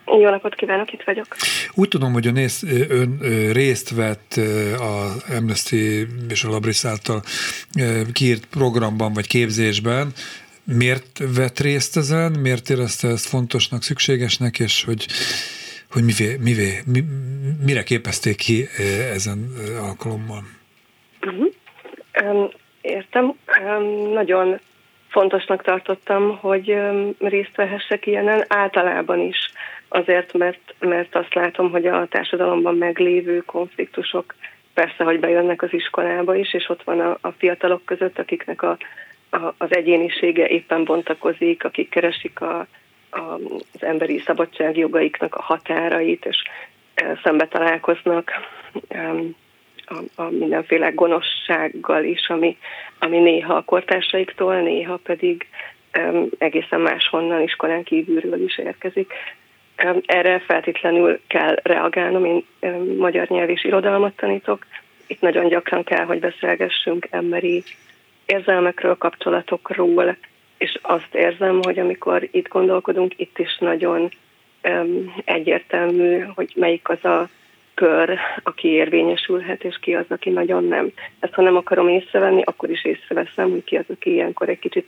[0.08, 1.28] Jó napot kívánok, itt vagyok.
[1.74, 2.38] Úgy tudom, hogy ön,
[2.90, 3.20] ön
[3.54, 4.34] részt vett
[4.80, 7.22] az Amnesty és a Labris által
[8.14, 10.12] kiírt programban vagy képzésben.
[10.64, 12.32] Miért vett részt ezen?
[12.32, 15.06] Miért érezte ezt fontosnak, szükségesnek, és hogy,
[15.92, 17.04] hogy mivé, mivé, mi,
[17.66, 18.68] mire képezték ki
[19.14, 20.44] ezen alkalommal?
[21.22, 21.54] Uh-huh.
[22.24, 22.50] Um,
[22.82, 23.26] értem.
[23.26, 24.60] Um, nagyon
[25.10, 26.78] fontosnak tartottam, hogy
[27.20, 29.38] részt vehessek ilyenen általában is
[29.88, 34.36] Azért, mert, mert azt látom, hogy a társadalomban meglévő konfliktusok
[34.74, 38.78] persze, hogy bejönnek az iskolába is, és ott van a, a fiatalok között, akiknek a,
[39.30, 42.68] a, az egyénisége éppen bontakozik, akik keresik a,
[43.10, 43.22] a,
[43.74, 46.38] az emberi szabadságjogaiknak a határait, és
[46.94, 48.32] e, szembe találkoznak
[49.86, 52.58] a, a mindenféle gonoszsággal is, ami,
[53.00, 55.48] ami néha a kortársaiktól, néha pedig
[56.38, 59.14] egészen máshonnan iskolán kívülről is érkezik.
[60.06, 62.46] Erre feltétlenül kell reagálnom, én
[62.98, 64.66] magyar nyelv és irodalmat tanítok.
[65.08, 67.64] Itt nagyon gyakran kell, hogy beszélgessünk emberi
[68.26, 70.18] érzelmekről, kapcsolatokról,
[70.58, 74.10] és azt érzem, hogy amikor itt gondolkodunk, itt is nagyon
[75.26, 77.30] egyértelmű, hogy melyik az a
[77.74, 80.92] kör, aki érvényesülhet, és ki az, aki nagyon nem.
[81.20, 84.88] Ezt ha nem akarom észrevenni, akkor is észreveszem, hogy ki az, aki ilyenkor egy kicsit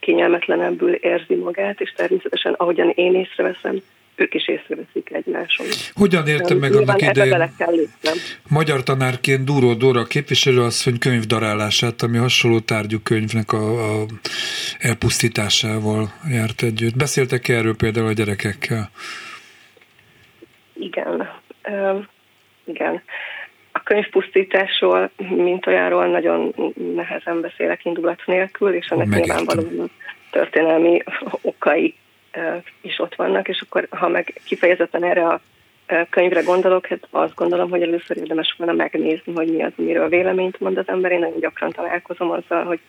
[0.00, 3.82] kényelmetlenebbül érzi magát, és természetesen ahogyan én észreveszem,
[4.14, 5.66] ők is észreveszik egymáson.
[5.94, 7.50] Hogyan értem meg annak idején
[8.48, 14.06] magyar tanárként Dúró Dóra képviselőasszony könyvdarálását, ami hasonló tárgyú könyvnek a, a
[14.78, 16.96] elpusztításával járt együtt.
[16.96, 18.90] Beszéltek erről például a gyerekekkel?
[20.74, 21.28] Igen.
[21.64, 22.04] Uh,
[22.64, 23.02] igen
[23.90, 26.54] könyvpusztításról, mint olyanról nagyon
[26.94, 29.90] nehezen beszélek indulat nélkül, és ennek nyilvánvalóan
[30.30, 31.02] történelmi
[31.40, 31.94] okai
[32.80, 35.40] is ott vannak, és akkor ha meg kifejezetten erre a
[36.10, 40.60] könyvre gondolok, hát azt gondolom, hogy először érdemes volna megnézni, hogy mi az, miről véleményt
[40.60, 41.12] mond az ember.
[41.12, 42.80] Én nagyon gyakran találkozom azzal, hogy,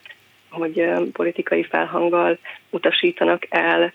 [0.49, 2.37] hogy politikai felhanggal
[2.69, 3.93] utasítanak el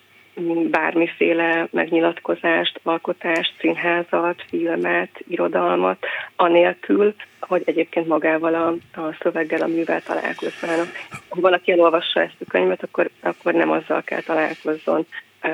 [0.71, 10.03] bármiféle megnyilatkozást, alkotást, színházat, filmet, irodalmat, anélkül, hogy egyébként magával a, a szöveggel, a művel
[10.03, 10.89] találkoznának.
[11.29, 15.07] Ha valaki elolvassa ezt a könyvet, akkor, akkor nem azzal kell találkozzon,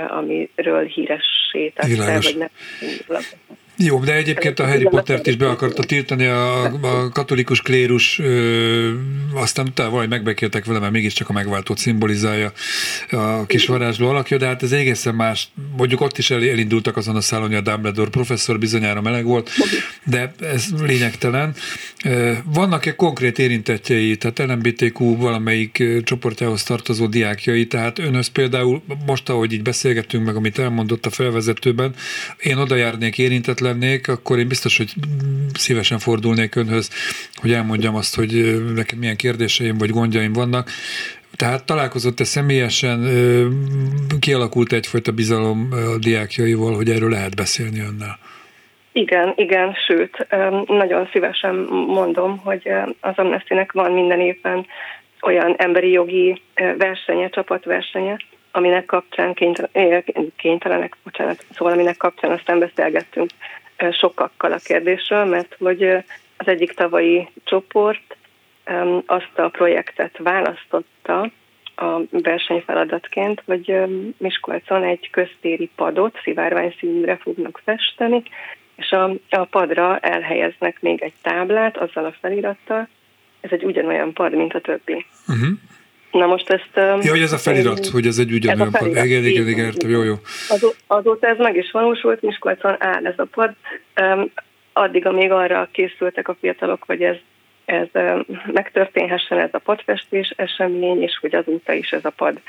[0.09, 2.49] amiről híressé tette, vagy nem
[3.77, 8.21] jó, de egyébként a Harry Pottert is be akarta tiltani a, a katolikus klérus,
[9.35, 12.53] aztán utána valahogy megbekértek vele, mert mégiscsak a megváltót szimbolizálja
[13.11, 15.49] a kis varázsló alakja, de hát ez egészen más.
[15.77, 19.51] Mondjuk ott is elindultak azon a szálon, hogy a Dumbledore professzor bizonyára meleg volt,
[20.05, 21.55] de ez lényegtelen.
[22.45, 29.62] Vannak-e konkrét érintettjei, tehát LMBTQ valamelyik csoportjához tartozó diákjai, tehát önöz például most, ahogy így
[29.62, 31.95] beszélgettünk meg, amit elmondott a felvezetőben,
[32.38, 34.95] én oda járnék érintetlen lennék, akkor én biztos, hogy
[35.55, 36.90] szívesen fordulnék önhöz,
[37.43, 40.71] hogy elmondjam azt, hogy nekem milyen kérdéseim vagy gondjaim vannak.
[41.37, 43.09] Tehát találkozott-e személyesen,
[44.21, 48.19] kialakult egyfajta bizalom a diákjaival, hogy erről lehet beszélni önnel?
[48.93, 50.27] Igen, igen, sőt,
[50.67, 51.55] nagyon szívesen
[51.87, 52.69] mondom, hogy
[53.01, 54.67] az Amnestynek van minden évben
[55.21, 56.43] olyan emberi jogi
[56.79, 58.17] versenye, csapatversenye,
[58.51, 59.35] aminek kapcsán
[60.37, 63.31] kénytelenek, bocsánat, szóval aminek kapcsán aztán beszélgettünk
[63.90, 66.05] sokakkal a kérdésről, mert hogy
[66.43, 68.17] az egyik tavalyi csoport
[69.07, 71.31] azt a projektet választotta
[71.77, 73.77] a versenyfeladatként, hogy
[74.17, 78.23] Miskolcon egy köztéri padot szivárvány színűre fognak festeni,
[78.77, 82.88] és a, a padra elhelyeznek még egy táblát azzal a felirattal,
[83.40, 85.07] ez egy ugyanolyan pad, mint a többi.
[85.29, 85.49] Uh-huh.
[86.11, 86.71] Na most ezt...
[87.05, 88.87] Ja, hogy ez a felirat, én, hogy ez egy ugyanolyan pad.
[88.87, 90.15] Igen, igen, igen, értem, jó, jó.
[90.49, 93.55] Azó, azóta ez meg is valósult, Miskolcon áll ez a pad.
[94.73, 97.16] Addig, amíg arra készültek a fiatalok, hogy ez,
[97.64, 97.87] ez
[98.52, 102.40] megtörténhessen ez a padfestés esemény, és hogy azóta is ez a pad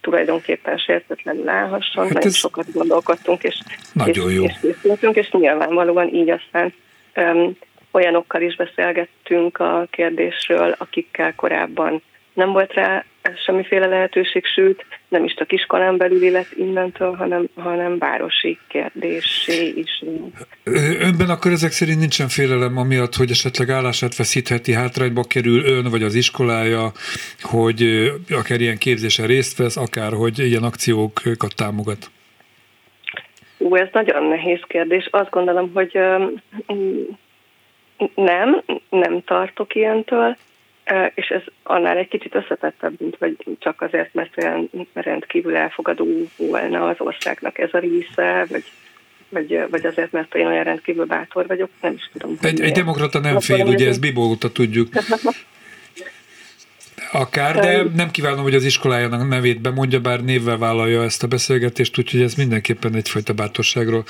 [0.00, 2.04] tulajdonképpen sértetlenül állhasson.
[2.04, 3.58] Hát Nagyon sokat gondolkodtunk, és,
[3.92, 4.44] nagyon és, jó.
[4.44, 6.72] és készültünk, és nyilvánvalóan így aztán
[7.16, 7.56] um,
[7.90, 12.02] olyanokkal is beszélgettünk a kérdésről, akikkel korábban
[12.32, 13.04] nem volt rá
[13.44, 20.02] semmiféle lehetőség, sőt, nem is csak iskolán belüli lett innentől, hanem, hanem városi kérdésé is.
[21.00, 26.02] Önben akkor ezek szerint nincsen félelem amiatt, hogy esetleg állását veszítheti, hátrányba kerül ön vagy
[26.02, 26.92] az iskolája,
[27.42, 32.10] hogy akár ilyen képzésen részt vesz, akár hogy ilyen akciókat támogat?
[33.58, 35.08] Ú, ez nagyon nehéz kérdés.
[35.10, 35.98] Azt gondolom, hogy
[38.14, 40.36] nem, nem tartok ilyentől
[41.14, 46.88] és ez annál egy kicsit összetettebb, mint hogy csak azért, mert olyan rendkívül elfogadó volna
[46.88, 48.64] az országnak ez a része, vagy
[49.32, 52.36] vagy, vagy azért, mert én olyan rendkívül bátor vagyok, nem is tudom.
[52.40, 54.88] Egy, egy demokrata nem fél, ugye ezt Bibó óta tudjuk.
[57.12, 61.98] Akár, de nem kívánom, hogy az iskolájának nevét bemondja, bár névvel vállalja ezt a beszélgetést,
[61.98, 64.04] úgyhogy ez mindenképpen egyfajta bátorságról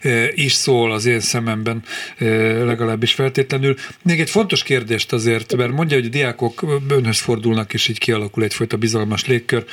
[0.00, 1.82] e, is szól az én szememben,
[2.18, 2.24] e,
[2.64, 3.74] legalábbis feltétlenül.
[4.02, 8.42] Még egy fontos kérdést azért, mert mondja, hogy a diákok önhöz fordulnak, és így kialakul
[8.42, 9.64] egyfajta bizalmas légkör.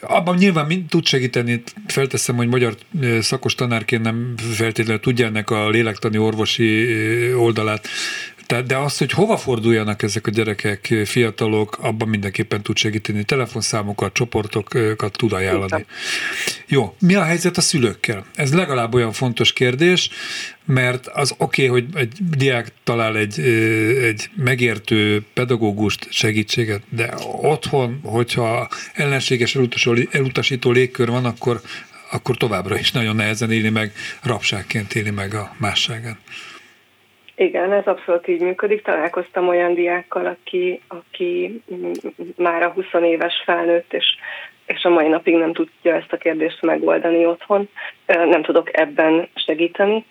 [0.00, 5.68] Abban nyilván tud segíteni, felteszem, hogy magyar e, szakos tanárként nem feltétlenül tudja ennek a
[5.68, 6.86] lélektani orvosi
[7.34, 7.88] oldalát
[8.48, 13.24] tehát, de az, hogy hova forduljanak ezek a gyerekek, fiatalok, abban mindenképpen tud segíteni.
[13.24, 15.86] Telefonszámokat, csoportokat tud ajánlani.
[16.66, 18.24] Jó, mi a helyzet a szülőkkel?
[18.34, 20.10] Ez legalább olyan fontos kérdés,
[20.64, 23.40] mert az oké, okay, hogy egy diák talál egy,
[24.02, 29.56] egy megértő pedagógust, segítséget, de otthon, hogyha ellenséges
[30.10, 31.60] elutasító légkör van, akkor,
[32.10, 33.92] akkor továbbra is nagyon nehezen éli meg,
[34.22, 36.18] rabságként éli meg a másságán.
[37.40, 38.82] Igen, ez abszolút így működik.
[38.82, 41.62] Találkoztam olyan diákkal, aki, aki
[42.36, 44.06] már a 20 éves felnőtt, és,
[44.66, 47.68] és a mai napig nem tudja ezt a kérdést megoldani otthon.
[48.06, 50.04] Nem tudok ebben segíteni,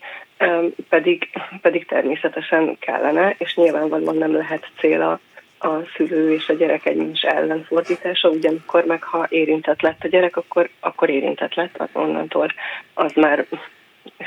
[0.89, 1.29] pedig,
[1.61, 5.19] pedig természetesen kellene, és nyilvánvalóan nem lehet cél a,
[5.67, 10.69] a szülő és a gyerek egymás ellenfordítása, ugyanakkor meg ha érintett lett a gyerek, akkor,
[10.79, 12.53] akkor érintett lett, onnantól
[12.93, 13.45] az már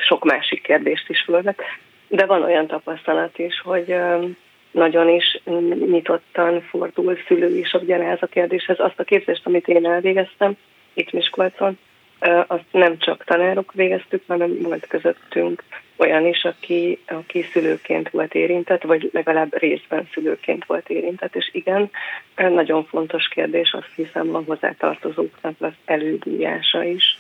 [0.07, 1.63] sok másik kérdést is fölvet.
[2.13, 3.95] De van olyan tapasztalat is, hogy
[4.71, 5.41] nagyon is
[5.87, 8.79] nyitottan fordul szülő is ugyanez a kérdéshez.
[8.81, 10.57] Azt a képzést, amit én elvégeztem
[10.93, 11.79] itt Miskolcon,
[12.47, 15.63] azt nem csak tanárok végeztük, hanem volt közöttünk
[15.97, 21.37] olyan is, aki, aki szülőként volt érintett, vagy legalább részben szülőként volt érintett.
[21.37, 21.91] És igen,
[22.37, 27.19] nagyon fontos kérdés, azt hiszem a hozzátartozóknak az elődíjása is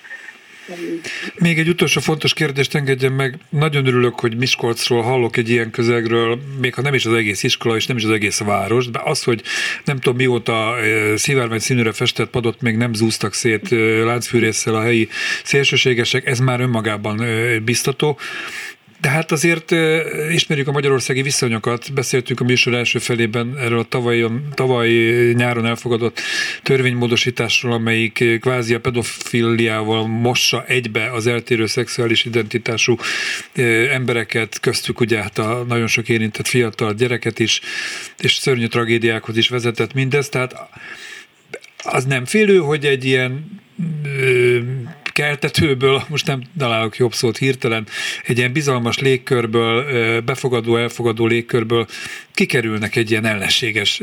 [1.35, 3.39] még egy utolsó fontos kérdést engedjen meg.
[3.49, 7.77] Nagyon örülök, hogy Miskolcról hallok egy ilyen közegről, még ha nem is az egész iskola,
[7.77, 9.43] és nem is az egész város, de az, hogy
[9.85, 14.83] nem tudom mióta eh, szivárvány színűre festett padot még nem zúztak szét eh, láncfűrészsel a
[14.83, 15.09] helyi
[15.45, 18.19] szélsőségesek, ez már önmagában eh, biztató.
[19.01, 19.71] De hát azért
[20.33, 24.89] ismerjük a magyarországi viszonyokat, beszéltünk a műsor első felében erről a tavaly, tavaly
[25.33, 26.21] nyáron elfogadott
[26.63, 32.97] törvénymódosításról, amelyik kvázi a pedofiliával mossa egybe az eltérő szexuális identitású
[33.91, 37.61] embereket, köztük ugye hát a nagyon sok érintett fiatal gyereket is,
[38.19, 40.55] és szörnyű tragédiákhoz is vezetett mindez, tehát
[41.83, 43.61] az nem félő, hogy egy ilyen
[45.21, 47.87] keltetőből, most nem találok jobb szót hirtelen,
[48.27, 51.87] egy ilyen bizalmas légkörből, befogadó, elfogadó légkörből
[52.35, 54.03] kikerülnek egy ilyen ellenséges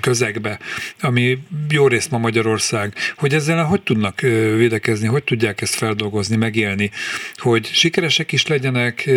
[0.00, 0.58] közegbe,
[1.00, 1.38] ami
[1.68, 4.20] jó részt ma Magyarország, hogy ezzel hogy tudnak
[4.56, 6.90] védekezni, hogy tudják ezt feldolgozni, megélni,
[7.36, 9.10] hogy sikeresek is legyenek,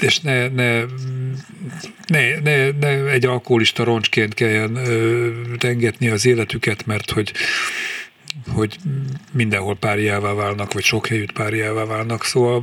[0.00, 0.80] és ne, ne,
[2.06, 7.32] ne, ne, ne egy alkoholista roncsként kelljen ö, tengetni az életüket, mert hogy
[8.54, 8.76] hogy
[9.32, 12.62] mindenhol párjává válnak, vagy sok helyütt párjává válnak, szóval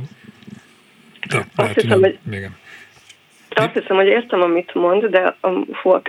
[1.28, 2.56] de, azt lehet, hiszem, hogy, igen.
[3.48, 5.48] Azt hiszem, hogy értem, amit mond, de a,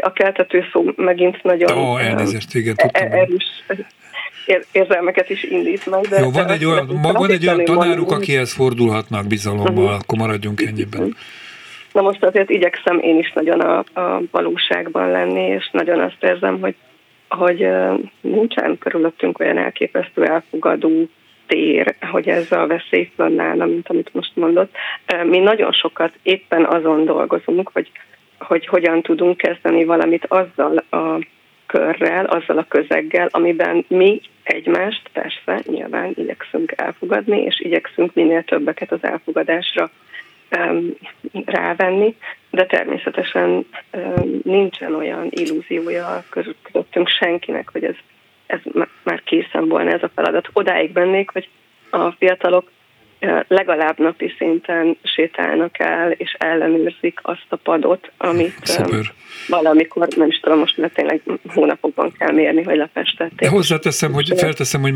[0.02, 1.78] a keltető szó megint nagyon...
[1.78, 3.12] Ó, oh, elnézést, igen, tudtam.
[3.12, 3.64] E- erős
[4.72, 6.02] érzelmeket is indít meg.
[6.02, 10.00] De Jó, van egy olyan, van egy olyan tanáruk, akihez fordulhatnak bizalommal, uh-huh.
[10.00, 11.16] akkor maradjunk ennyiben.
[11.94, 16.60] Na most azért igyekszem én is nagyon a, a valóságban lenni, és nagyon azt érzem,
[16.60, 16.76] hogy
[17.36, 17.68] hogy
[18.22, 21.08] nincsen körülöttünk olyan elképesztő elfogadó
[21.48, 24.76] tér, hogy ez a veszély fönnállna, mint amit most mondott.
[25.24, 27.92] Mi nagyon sokat éppen azon dolgozunk, hogy,
[28.40, 31.20] hogy hogyan tudunk kezdeni valamit azzal a
[31.66, 38.92] körrel, azzal a közeggel, amiben mi egymást persze nyilván igyekszünk elfogadni, és igyekszünk minél többeket
[38.92, 39.92] az elfogadásra
[41.46, 42.16] rávenni,
[42.50, 43.66] de természetesen
[44.44, 46.24] nincsen olyan illúziója
[46.62, 47.96] közöttünk senkinek, hogy ez,
[48.46, 48.60] ez
[49.04, 50.50] már készen volna ez a feladat.
[50.54, 51.50] Odáig bennék, hogy
[51.90, 52.72] a fiatalok
[53.48, 59.06] legalább napi szinten sétálnak el, és ellenőrzik azt a padot, amit Szuper.
[59.48, 63.50] valamikor, nem is tudom most, mert tényleg hónapokban kell mérni, hogy lepestették.
[63.50, 64.94] Hozzáteszem, hogy felteszem, hogy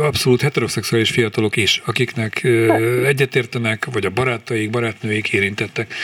[0.00, 5.94] abszolút heteroszexuális fiatalok is, akiknek ö, egyetértenek, vagy a barátaik, barátnőik érintettek.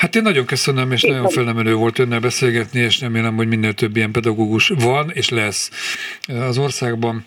[0.00, 3.96] Hát én nagyon köszönöm, és nagyon felemelő volt önnel beszélgetni, és remélem, hogy minél több
[3.96, 5.70] ilyen pedagógus van, és lesz
[6.28, 7.24] az országban.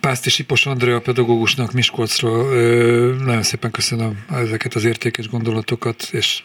[0.00, 2.54] Pászti Sipos Andrea pedagógusnak Miskolcról
[3.24, 6.42] nagyon szépen köszönöm ezeket az értékes gondolatokat, és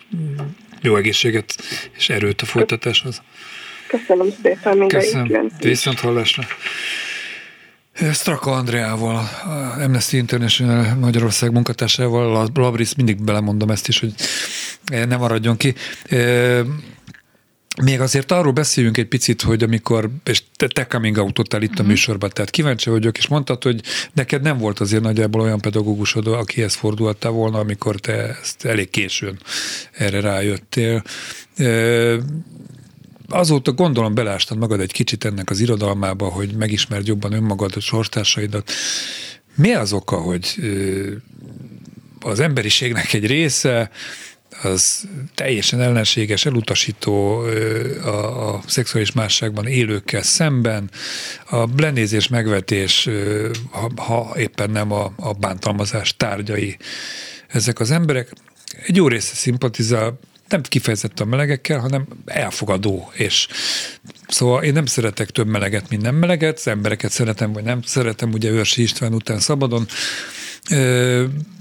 [0.82, 1.56] jó egészséget
[1.98, 3.22] és erőt a folytatáshoz.
[3.88, 5.50] Köszönöm szépen Köszönöm.
[5.60, 6.44] Viszont hallásra.
[8.14, 9.30] Straka Andreával,
[9.80, 14.14] Amnesty International Magyarország munkatársával, Labris, mindig belemondom ezt is, hogy
[15.08, 15.74] ne maradjon ki.
[17.78, 21.58] Még azért arról beszéljünk egy picit, hogy amikor, és te, te coming out itt a
[21.58, 21.88] uh-huh.
[21.88, 23.82] műsorban, tehát kíváncsi vagyok, és mondtad, hogy
[24.14, 29.40] neked nem volt azért nagyjából olyan pedagógusod, akihez fordultál volna, amikor te ezt elég későn
[29.92, 31.04] erre rájöttél.
[33.28, 38.72] Azóta gondolom belástad magad egy kicsit ennek az irodalmába, hogy megismerd jobban önmagad, a sorstársaidat.
[39.56, 40.56] Mi az oka, hogy
[42.20, 43.92] az emberiségnek egy része
[44.64, 47.40] az teljesen ellenséges, elutasító
[48.04, 50.90] a, a szexuális másságban élőkkel szemben.
[51.50, 53.10] A lenézés, megvetés,
[53.72, 56.78] ha, ha éppen nem a, a bántalmazás tárgyai
[57.48, 58.34] ezek az emberek.
[58.86, 63.48] Egy jó része szimpatizál, nem kifejezetten melegekkel, hanem elfogadó, és
[64.28, 68.32] szóval én nem szeretek több meleget, mint nem meleget, az embereket szeretem, vagy nem szeretem,
[68.32, 69.88] ugye Őrsi István után szabadon,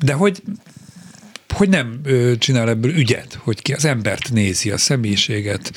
[0.00, 0.42] de hogy
[1.60, 2.00] hogy nem
[2.38, 5.72] csinál ebből ügyet, hogy ki az embert nézi, a személyiséget,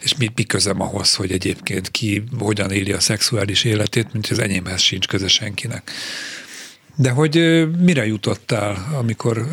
[0.00, 4.38] és mi, mi közem ahhoz, hogy egyébként ki hogyan éli a szexuális életét, mint az
[4.38, 5.90] enyémhez sincs köze senkinek.
[6.96, 9.48] De hogy mire jutottál, amikor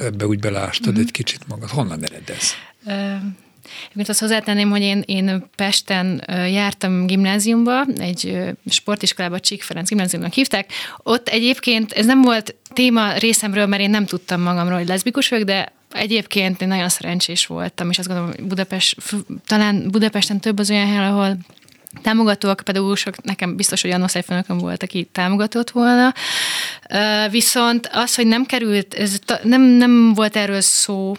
[0.00, 1.00] ebbe úgy belástad mm-hmm.
[1.00, 1.68] egy kicsit magad?
[1.68, 2.50] Honnan ered ez?
[3.82, 10.72] Egyébként azt hozzátenném, hogy én, én Pesten jártam gimnáziumba, egy sportiskolába, Csík Ferenc gimnáziumnak hívták.
[11.02, 15.46] Ott egyébként ez nem volt téma részemről, mert én nem tudtam magamról, hogy leszbikus vagyok,
[15.46, 18.96] de egyébként én nagyon szerencsés voltam, és azt gondolom, Budapest,
[19.46, 21.36] talán Budapesten több az olyan hely, ahol
[22.02, 26.14] támogatóak, pedagógusok, nekem biztos, hogy Anna főnököm volt, aki támogatott volna.
[27.30, 31.16] Viszont az, hogy nem került, ez nem, nem volt erről szó,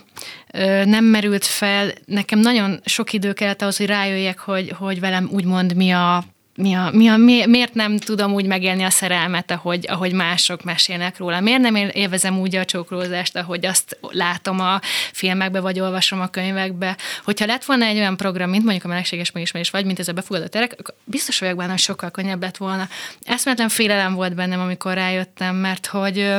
[0.83, 5.75] nem merült fel, nekem nagyon sok idő kellett ahhoz, hogy rájöjjek, hogy, hogy velem úgymond
[5.75, 6.23] mi a
[6.59, 10.63] mi a, mi a, mi, miért nem tudom úgy megélni a szerelmet, ahogy, ahogy mások
[10.63, 11.39] mesélnek róla?
[11.39, 14.79] Miért nem élvezem úgy a csókolózást, ahogy azt látom a
[15.11, 16.97] filmekbe, vagy olvasom a könyvekbe?
[17.23, 20.13] Hogyha lett volna egy olyan program, mint mondjuk a melegséges megismerés, vagy mint ez a
[20.13, 22.87] befogadó terek, biztos vagyok benne, hogy sokkal könnyebb lett volna.
[23.21, 26.35] Eszmetlen félelem volt bennem, amikor rájöttem, mert hogy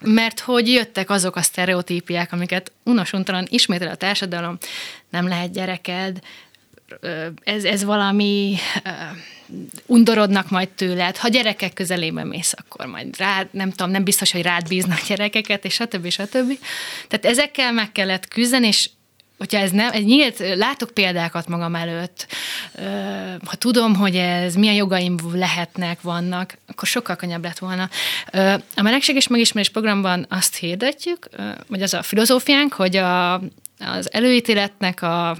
[0.00, 4.58] mert hogy jöttek azok a sztereotípiák, amiket unosuntalan ismétel a társadalom,
[5.10, 6.18] nem lehet gyereked,
[7.44, 8.56] ez, ez valami
[9.86, 14.42] undorodnak majd tőled, ha gyerekek közelébe mész, akkor majd rád, nem tudom, nem biztos, hogy
[14.42, 16.08] rád bíznak gyerekeket, és stb.
[16.08, 16.58] stb.
[17.08, 18.90] Tehát ezekkel meg kellett küzdeni, és
[19.38, 22.26] hogyha ez nem, egy nyílt, látok példákat magam előtt,
[23.44, 27.88] ha tudom, hogy ez milyen jogaim lehetnek, vannak, akkor sokkal könnyebb lett volna.
[28.76, 31.28] A melegség és megismerés programban azt hirdetjük,
[31.66, 33.34] vagy az a filozófiánk, hogy a,
[33.78, 35.36] az előítéletnek a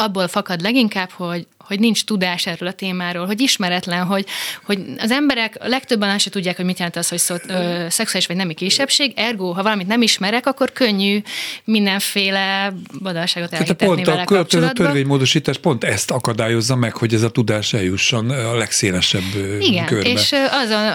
[0.00, 4.26] abból fakad leginkább, hogy, hogy nincs tudás erről a témáról, hogy ismeretlen, hogy,
[4.64, 8.26] hogy az emberek legtöbben azt se tudják, hogy mit jelent az, hogy szólt, ö, szexuális
[8.26, 11.22] vagy nemi kisebbség, ergo, ha valamit nem ismerek, akkor könnyű
[11.64, 12.72] mindenféle
[13.02, 17.72] badalságot elhitetni vele pont a, a törvénymódosítás pont ezt akadályozza meg, hogy ez a tudás
[17.72, 20.08] eljusson a legszélesebb Igen, körbe.
[20.08, 20.92] és azon,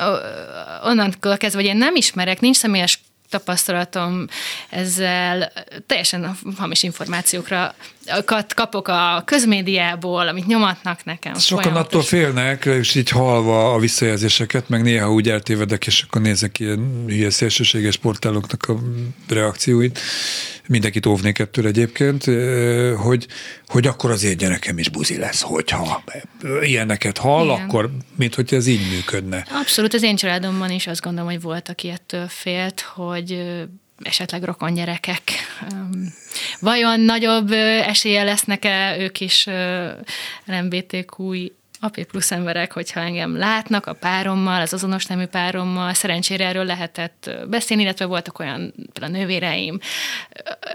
[0.83, 2.99] onnantól kezdve, hogy én nem ismerek, nincs személyes
[3.29, 4.27] tapasztalatom
[4.69, 5.51] ezzel
[5.87, 7.75] teljesen hamis információkra
[8.55, 11.33] kapok a közmédiából, amit nyomatnak nekem.
[11.35, 11.93] Sokan folyamatos.
[11.93, 17.03] attól félnek, és így halva a visszajelzéseket, meg néha úgy eltévedek, és akkor nézek ilyen
[17.07, 18.75] hülye szélsőséges portáloknak a
[19.27, 19.99] reakcióit,
[20.67, 22.23] mindenkit óvnék ettől egyébként,
[22.97, 23.27] hogy,
[23.67, 26.03] hogy akkor az én gyerekem is buzi lesz, hogyha
[26.61, 27.59] ilyeneket hall, Igen.
[27.61, 29.45] akkor mint hogy ez így működne.
[29.51, 33.43] Abszolút, az én családomban is azt gondolom, hogy volt, aki ettől félt, hogy
[34.01, 35.21] esetleg rokon gyerekek.
[36.63, 39.47] Vajon nagyobb esélye lesznek-e ők is
[40.45, 41.33] LMBTQ
[41.83, 47.29] AP plusz emberek, hogyha engem látnak a párommal, az azonos nemű párommal, szerencsére erről lehetett
[47.49, 49.79] beszélni, illetve voltak olyan például nővéreim,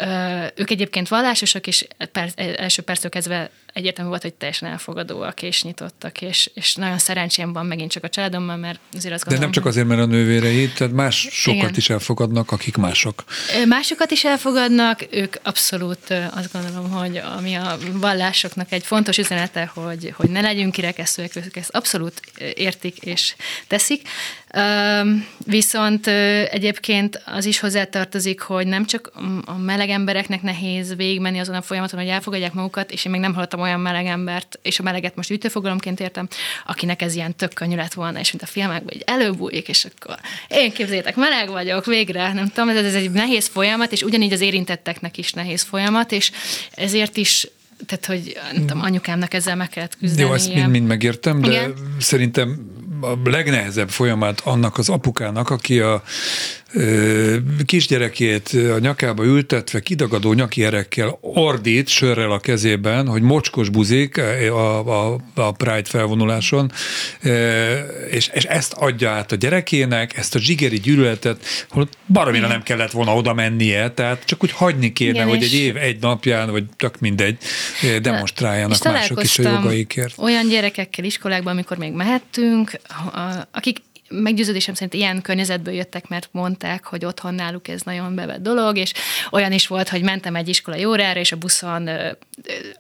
[0.01, 5.63] Ö, ők egyébként vallásosak, és perc, első perctől kezdve egyértelmű volt, hogy teljesen elfogadóak és
[5.63, 9.41] nyitottak, és, és nagyon szerencsém van megint csak a családommal, mert azért azt De gondolom,
[9.41, 11.75] nem csak azért, mert a nővéreid, tehát más sokat Igen.
[11.77, 13.25] is elfogadnak, akik mások.
[13.69, 20.13] Másokat is elfogadnak, ők abszolút azt gondolom, hogy ami a vallásoknak egy fontos üzenete, hogy,
[20.17, 22.21] hogy ne legyünk kirekesztőek, ők ezt abszolút
[22.55, 23.35] értik és
[23.67, 24.09] teszik.
[25.39, 26.07] Viszont
[26.51, 29.13] egyébként az is hozzátartozik, hogy nem csak
[29.45, 33.35] a meleg embereknek nehéz végigmenni azon a folyamaton, hogy elfogadják magukat, és én még nem
[33.35, 36.29] hallottam olyan meleg embert, és a meleget most ütőfogalomként értem,
[36.67, 40.17] akinek ez ilyen tök könnyű lett volna, és mint a filmekben, hogy előbújik, és akkor
[40.49, 44.41] én képzétek, meleg vagyok, végre, nem tudom, ez, ez egy nehéz folyamat, és ugyanígy az
[44.41, 46.31] érintetteknek is nehéz folyamat, és
[46.75, 47.47] ezért is
[47.87, 50.29] tehát, hogy nem tudom, anyukámnak ezzel meg kellett küzdeni.
[50.29, 51.75] Jó, ezt mind-mind megértem, de Igen.
[51.99, 56.03] szerintem a legnehezebb folyamat annak az apukának, aki a
[57.67, 65.13] kisgyerekét a nyakába ültetve kidagadó nyaki erekkel ordít sörrel a kezében, hogy mocskos buzik a,
[65.13, 66.73] a, a Pride felvonuláson,
[68.11, 72.91] és, és ezt adja át a gyerekének, ezt a zsigeri gyűlöletet, hogy baromira nem kellett
[72.91, 76.65] volna oda mennie, tehát csak úgy hagyni kéne, Igen, hogy egy év, egy napján, vagy
[76.77, 77.39] tök mindegy,
[78.03, 80.15] demonstráljanak mások is a jogaikért.
[80.19, 82.81] Olyan gyerekekkel iskolákban, amikor még mehettünk,
[83.51, 83.79] akik
[84.09, 88.93] meggyőződésem szerint ilyen környezetből jöttek, mert mondták, hogy otthon náluk ez nagyon bevett dolog, és
[89.31, 91.89] olyan is volt, hogy mentem egy iskolai órára, és a buszon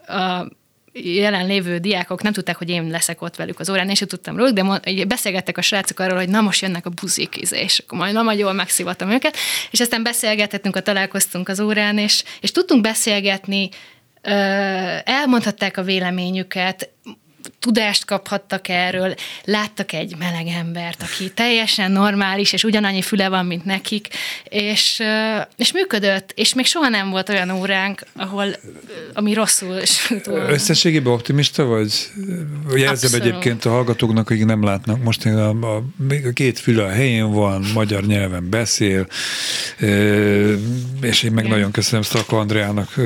[0.07, 0.49] a
[0.93, 4.55] jelenlévő diákok nem tudták, hogy én leszek ott velük az órán, én sem tudtam róluk,
[4.55, 8.15] de beszélgettek a srácok arról, hogy na most jönnek a buzik, izé, és akkor majd,
[8.15, 9.37] na majd jól megszivatom őket,
[9.71, 13.69] és aztán beszélgetettünk, a találkoztunk az órán, és, és tudtunk beszélgetni,
[15.05, 16.91] elmondhatták a véleményüket,
[17.59, 19.15] tudást kaphattak erről,
[19.45, 24.09] láttak egy meleg embert, aki teljesen normális, és ugyanannyi füle van, mint nekik,
[24.45, 25.03] és,
[25.57, 28.57] és működött, és még soha nem volt olyan óránk, ahol,
[29.13, 30.51] ami rosszul sült volna.
[30.51, 32.11] Összességében optimista vagy?
[32.75, 35.03] Jelzem egyébként a hallgatóknak, akik nem látnak.
[35.03, 35.77] Most én a, a,
[36.25, 39.07] a két füle a helyén van, magyar nyelven beszél,
[41.01, 41.57] és én meg Igen.
[41.57, 42.97] nagyon köszönöm Szaka Andreának,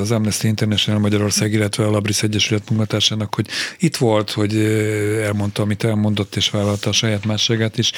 [0.00, 3.46] az Amnesty International Magyarország, illetve a Labris Egyesület munkatársának, hogy
[3.78, 4.56] itt volt, hogy
[5.22, 7.92] elmondta, amit elmondott, és vállalta a saját másságát is.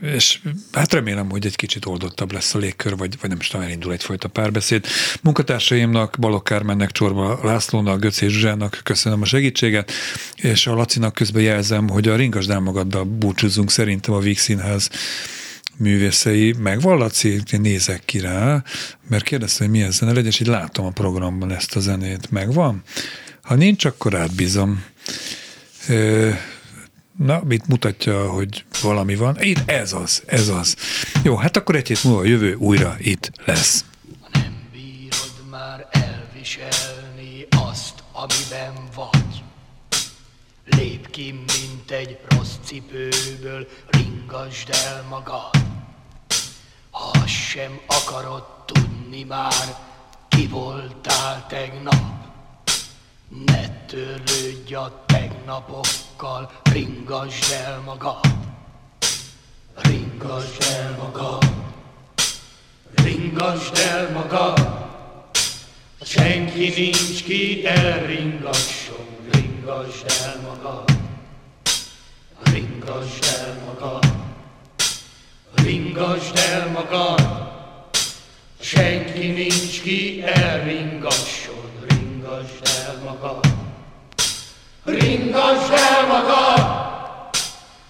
[0.00, 0.40] És
[0.72, 3.92] hát remélem, hogy egy kicsit oldottabb lesz a légkör, vagy, vagy nem is tudom, elindul
[3.92, 4.86] egyfajta párbeszéd.
[5.22, 9.92] Munkatársaimnak, Balogh Kármennek, Csorba Lászlónak, Göcé Zsuzsának köszönöm a segítséget,
[10.36, 14.90] és a Lacinak közben jelzem, hogy a Ringas Dámagatba búcsúzzunk szerintem a Víg Színház
[15.76, 16.54] művészei.
[16.58, 17.40] Megvan, Laci?
[17.52, 18.62] Én nézek ki rá,
[19.08, 22.30] mert kérdeztem, hogy milyen zene legyen, és így látom a programban ezt a zenét.
[22.30, 22.82] Megvan?
[23.42, 24.84] Ha nincs, akkor átbízom.
[27.18, 29.36] Na, mit mutatja, hogy valami van?
[29.40, 30.76] Itt ez az, ez az.
[31.22, 33.84] Jó, hát akkor egy hét múlva a jövő újra itt lesz.
[34.32, 39.42] Nem bírod már elviselni azt, amiben vagy.
[40.64, 45.50] Lép ki, mint egy rossz cipőből, ringasd el magad.
[46.90, 49.76] Ha sem akarod tudni már,
[50.28, 52.31] ki voltál tegnap.
[53.32, 58.26] Ne törődj a tegnapokkal, ringasd el magad.
[59.74, 61.44] Ringasd el magad.
[62.94, 64.60] Ringasd el magad.
[66.02, 70.92] Senki nincs ki elringasson, ringasd el magad.
[72.42, 74.06] Ringasd el magad.
[75.54, 77.24] Ringasd el magad.
[78.60, 81.71] Senki nincs ki elringasson,
[82.32, 83.44] ringasd el magad.
[84.84, 87.34] Ringasd el magad.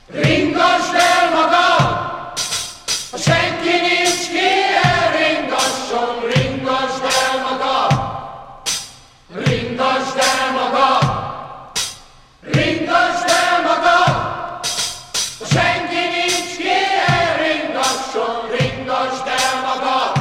[0.09, 2.39] Ringasd el magad.
[3.15, 4.49] Senki nincs ki
[4.83, 7.93] elringasson, ringasd el magad.
[9.31, 11.79] Ringasd el magad.
[12.43, 14.67] Ringasd el magad.
[15.55, 16.79] Senki nincs ki
[17.15, 20.15] elringasson, ringasd el magad.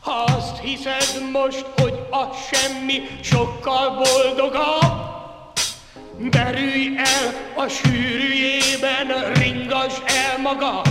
[0.00, 1.75] Ha azt hiszed most,
[2.16, 5.04] a semmi sokkal boldogabb,
[6.18, 10.85] Derülj el a sűrűjében, ringasd el magad.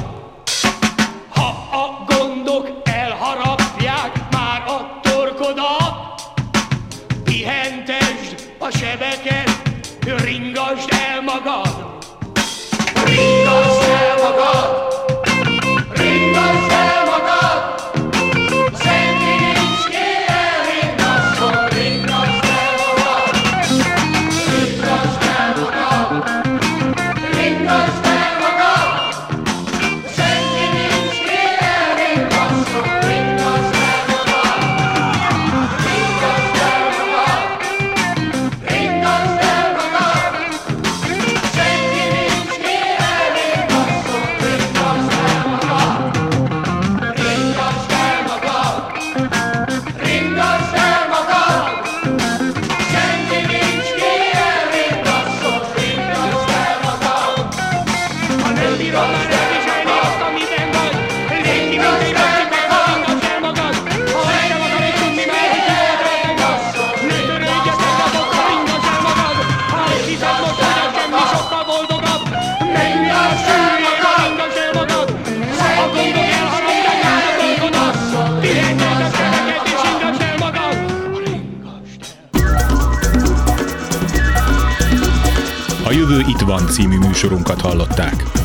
[86.76, 88.45] Című műsorunkat hallották.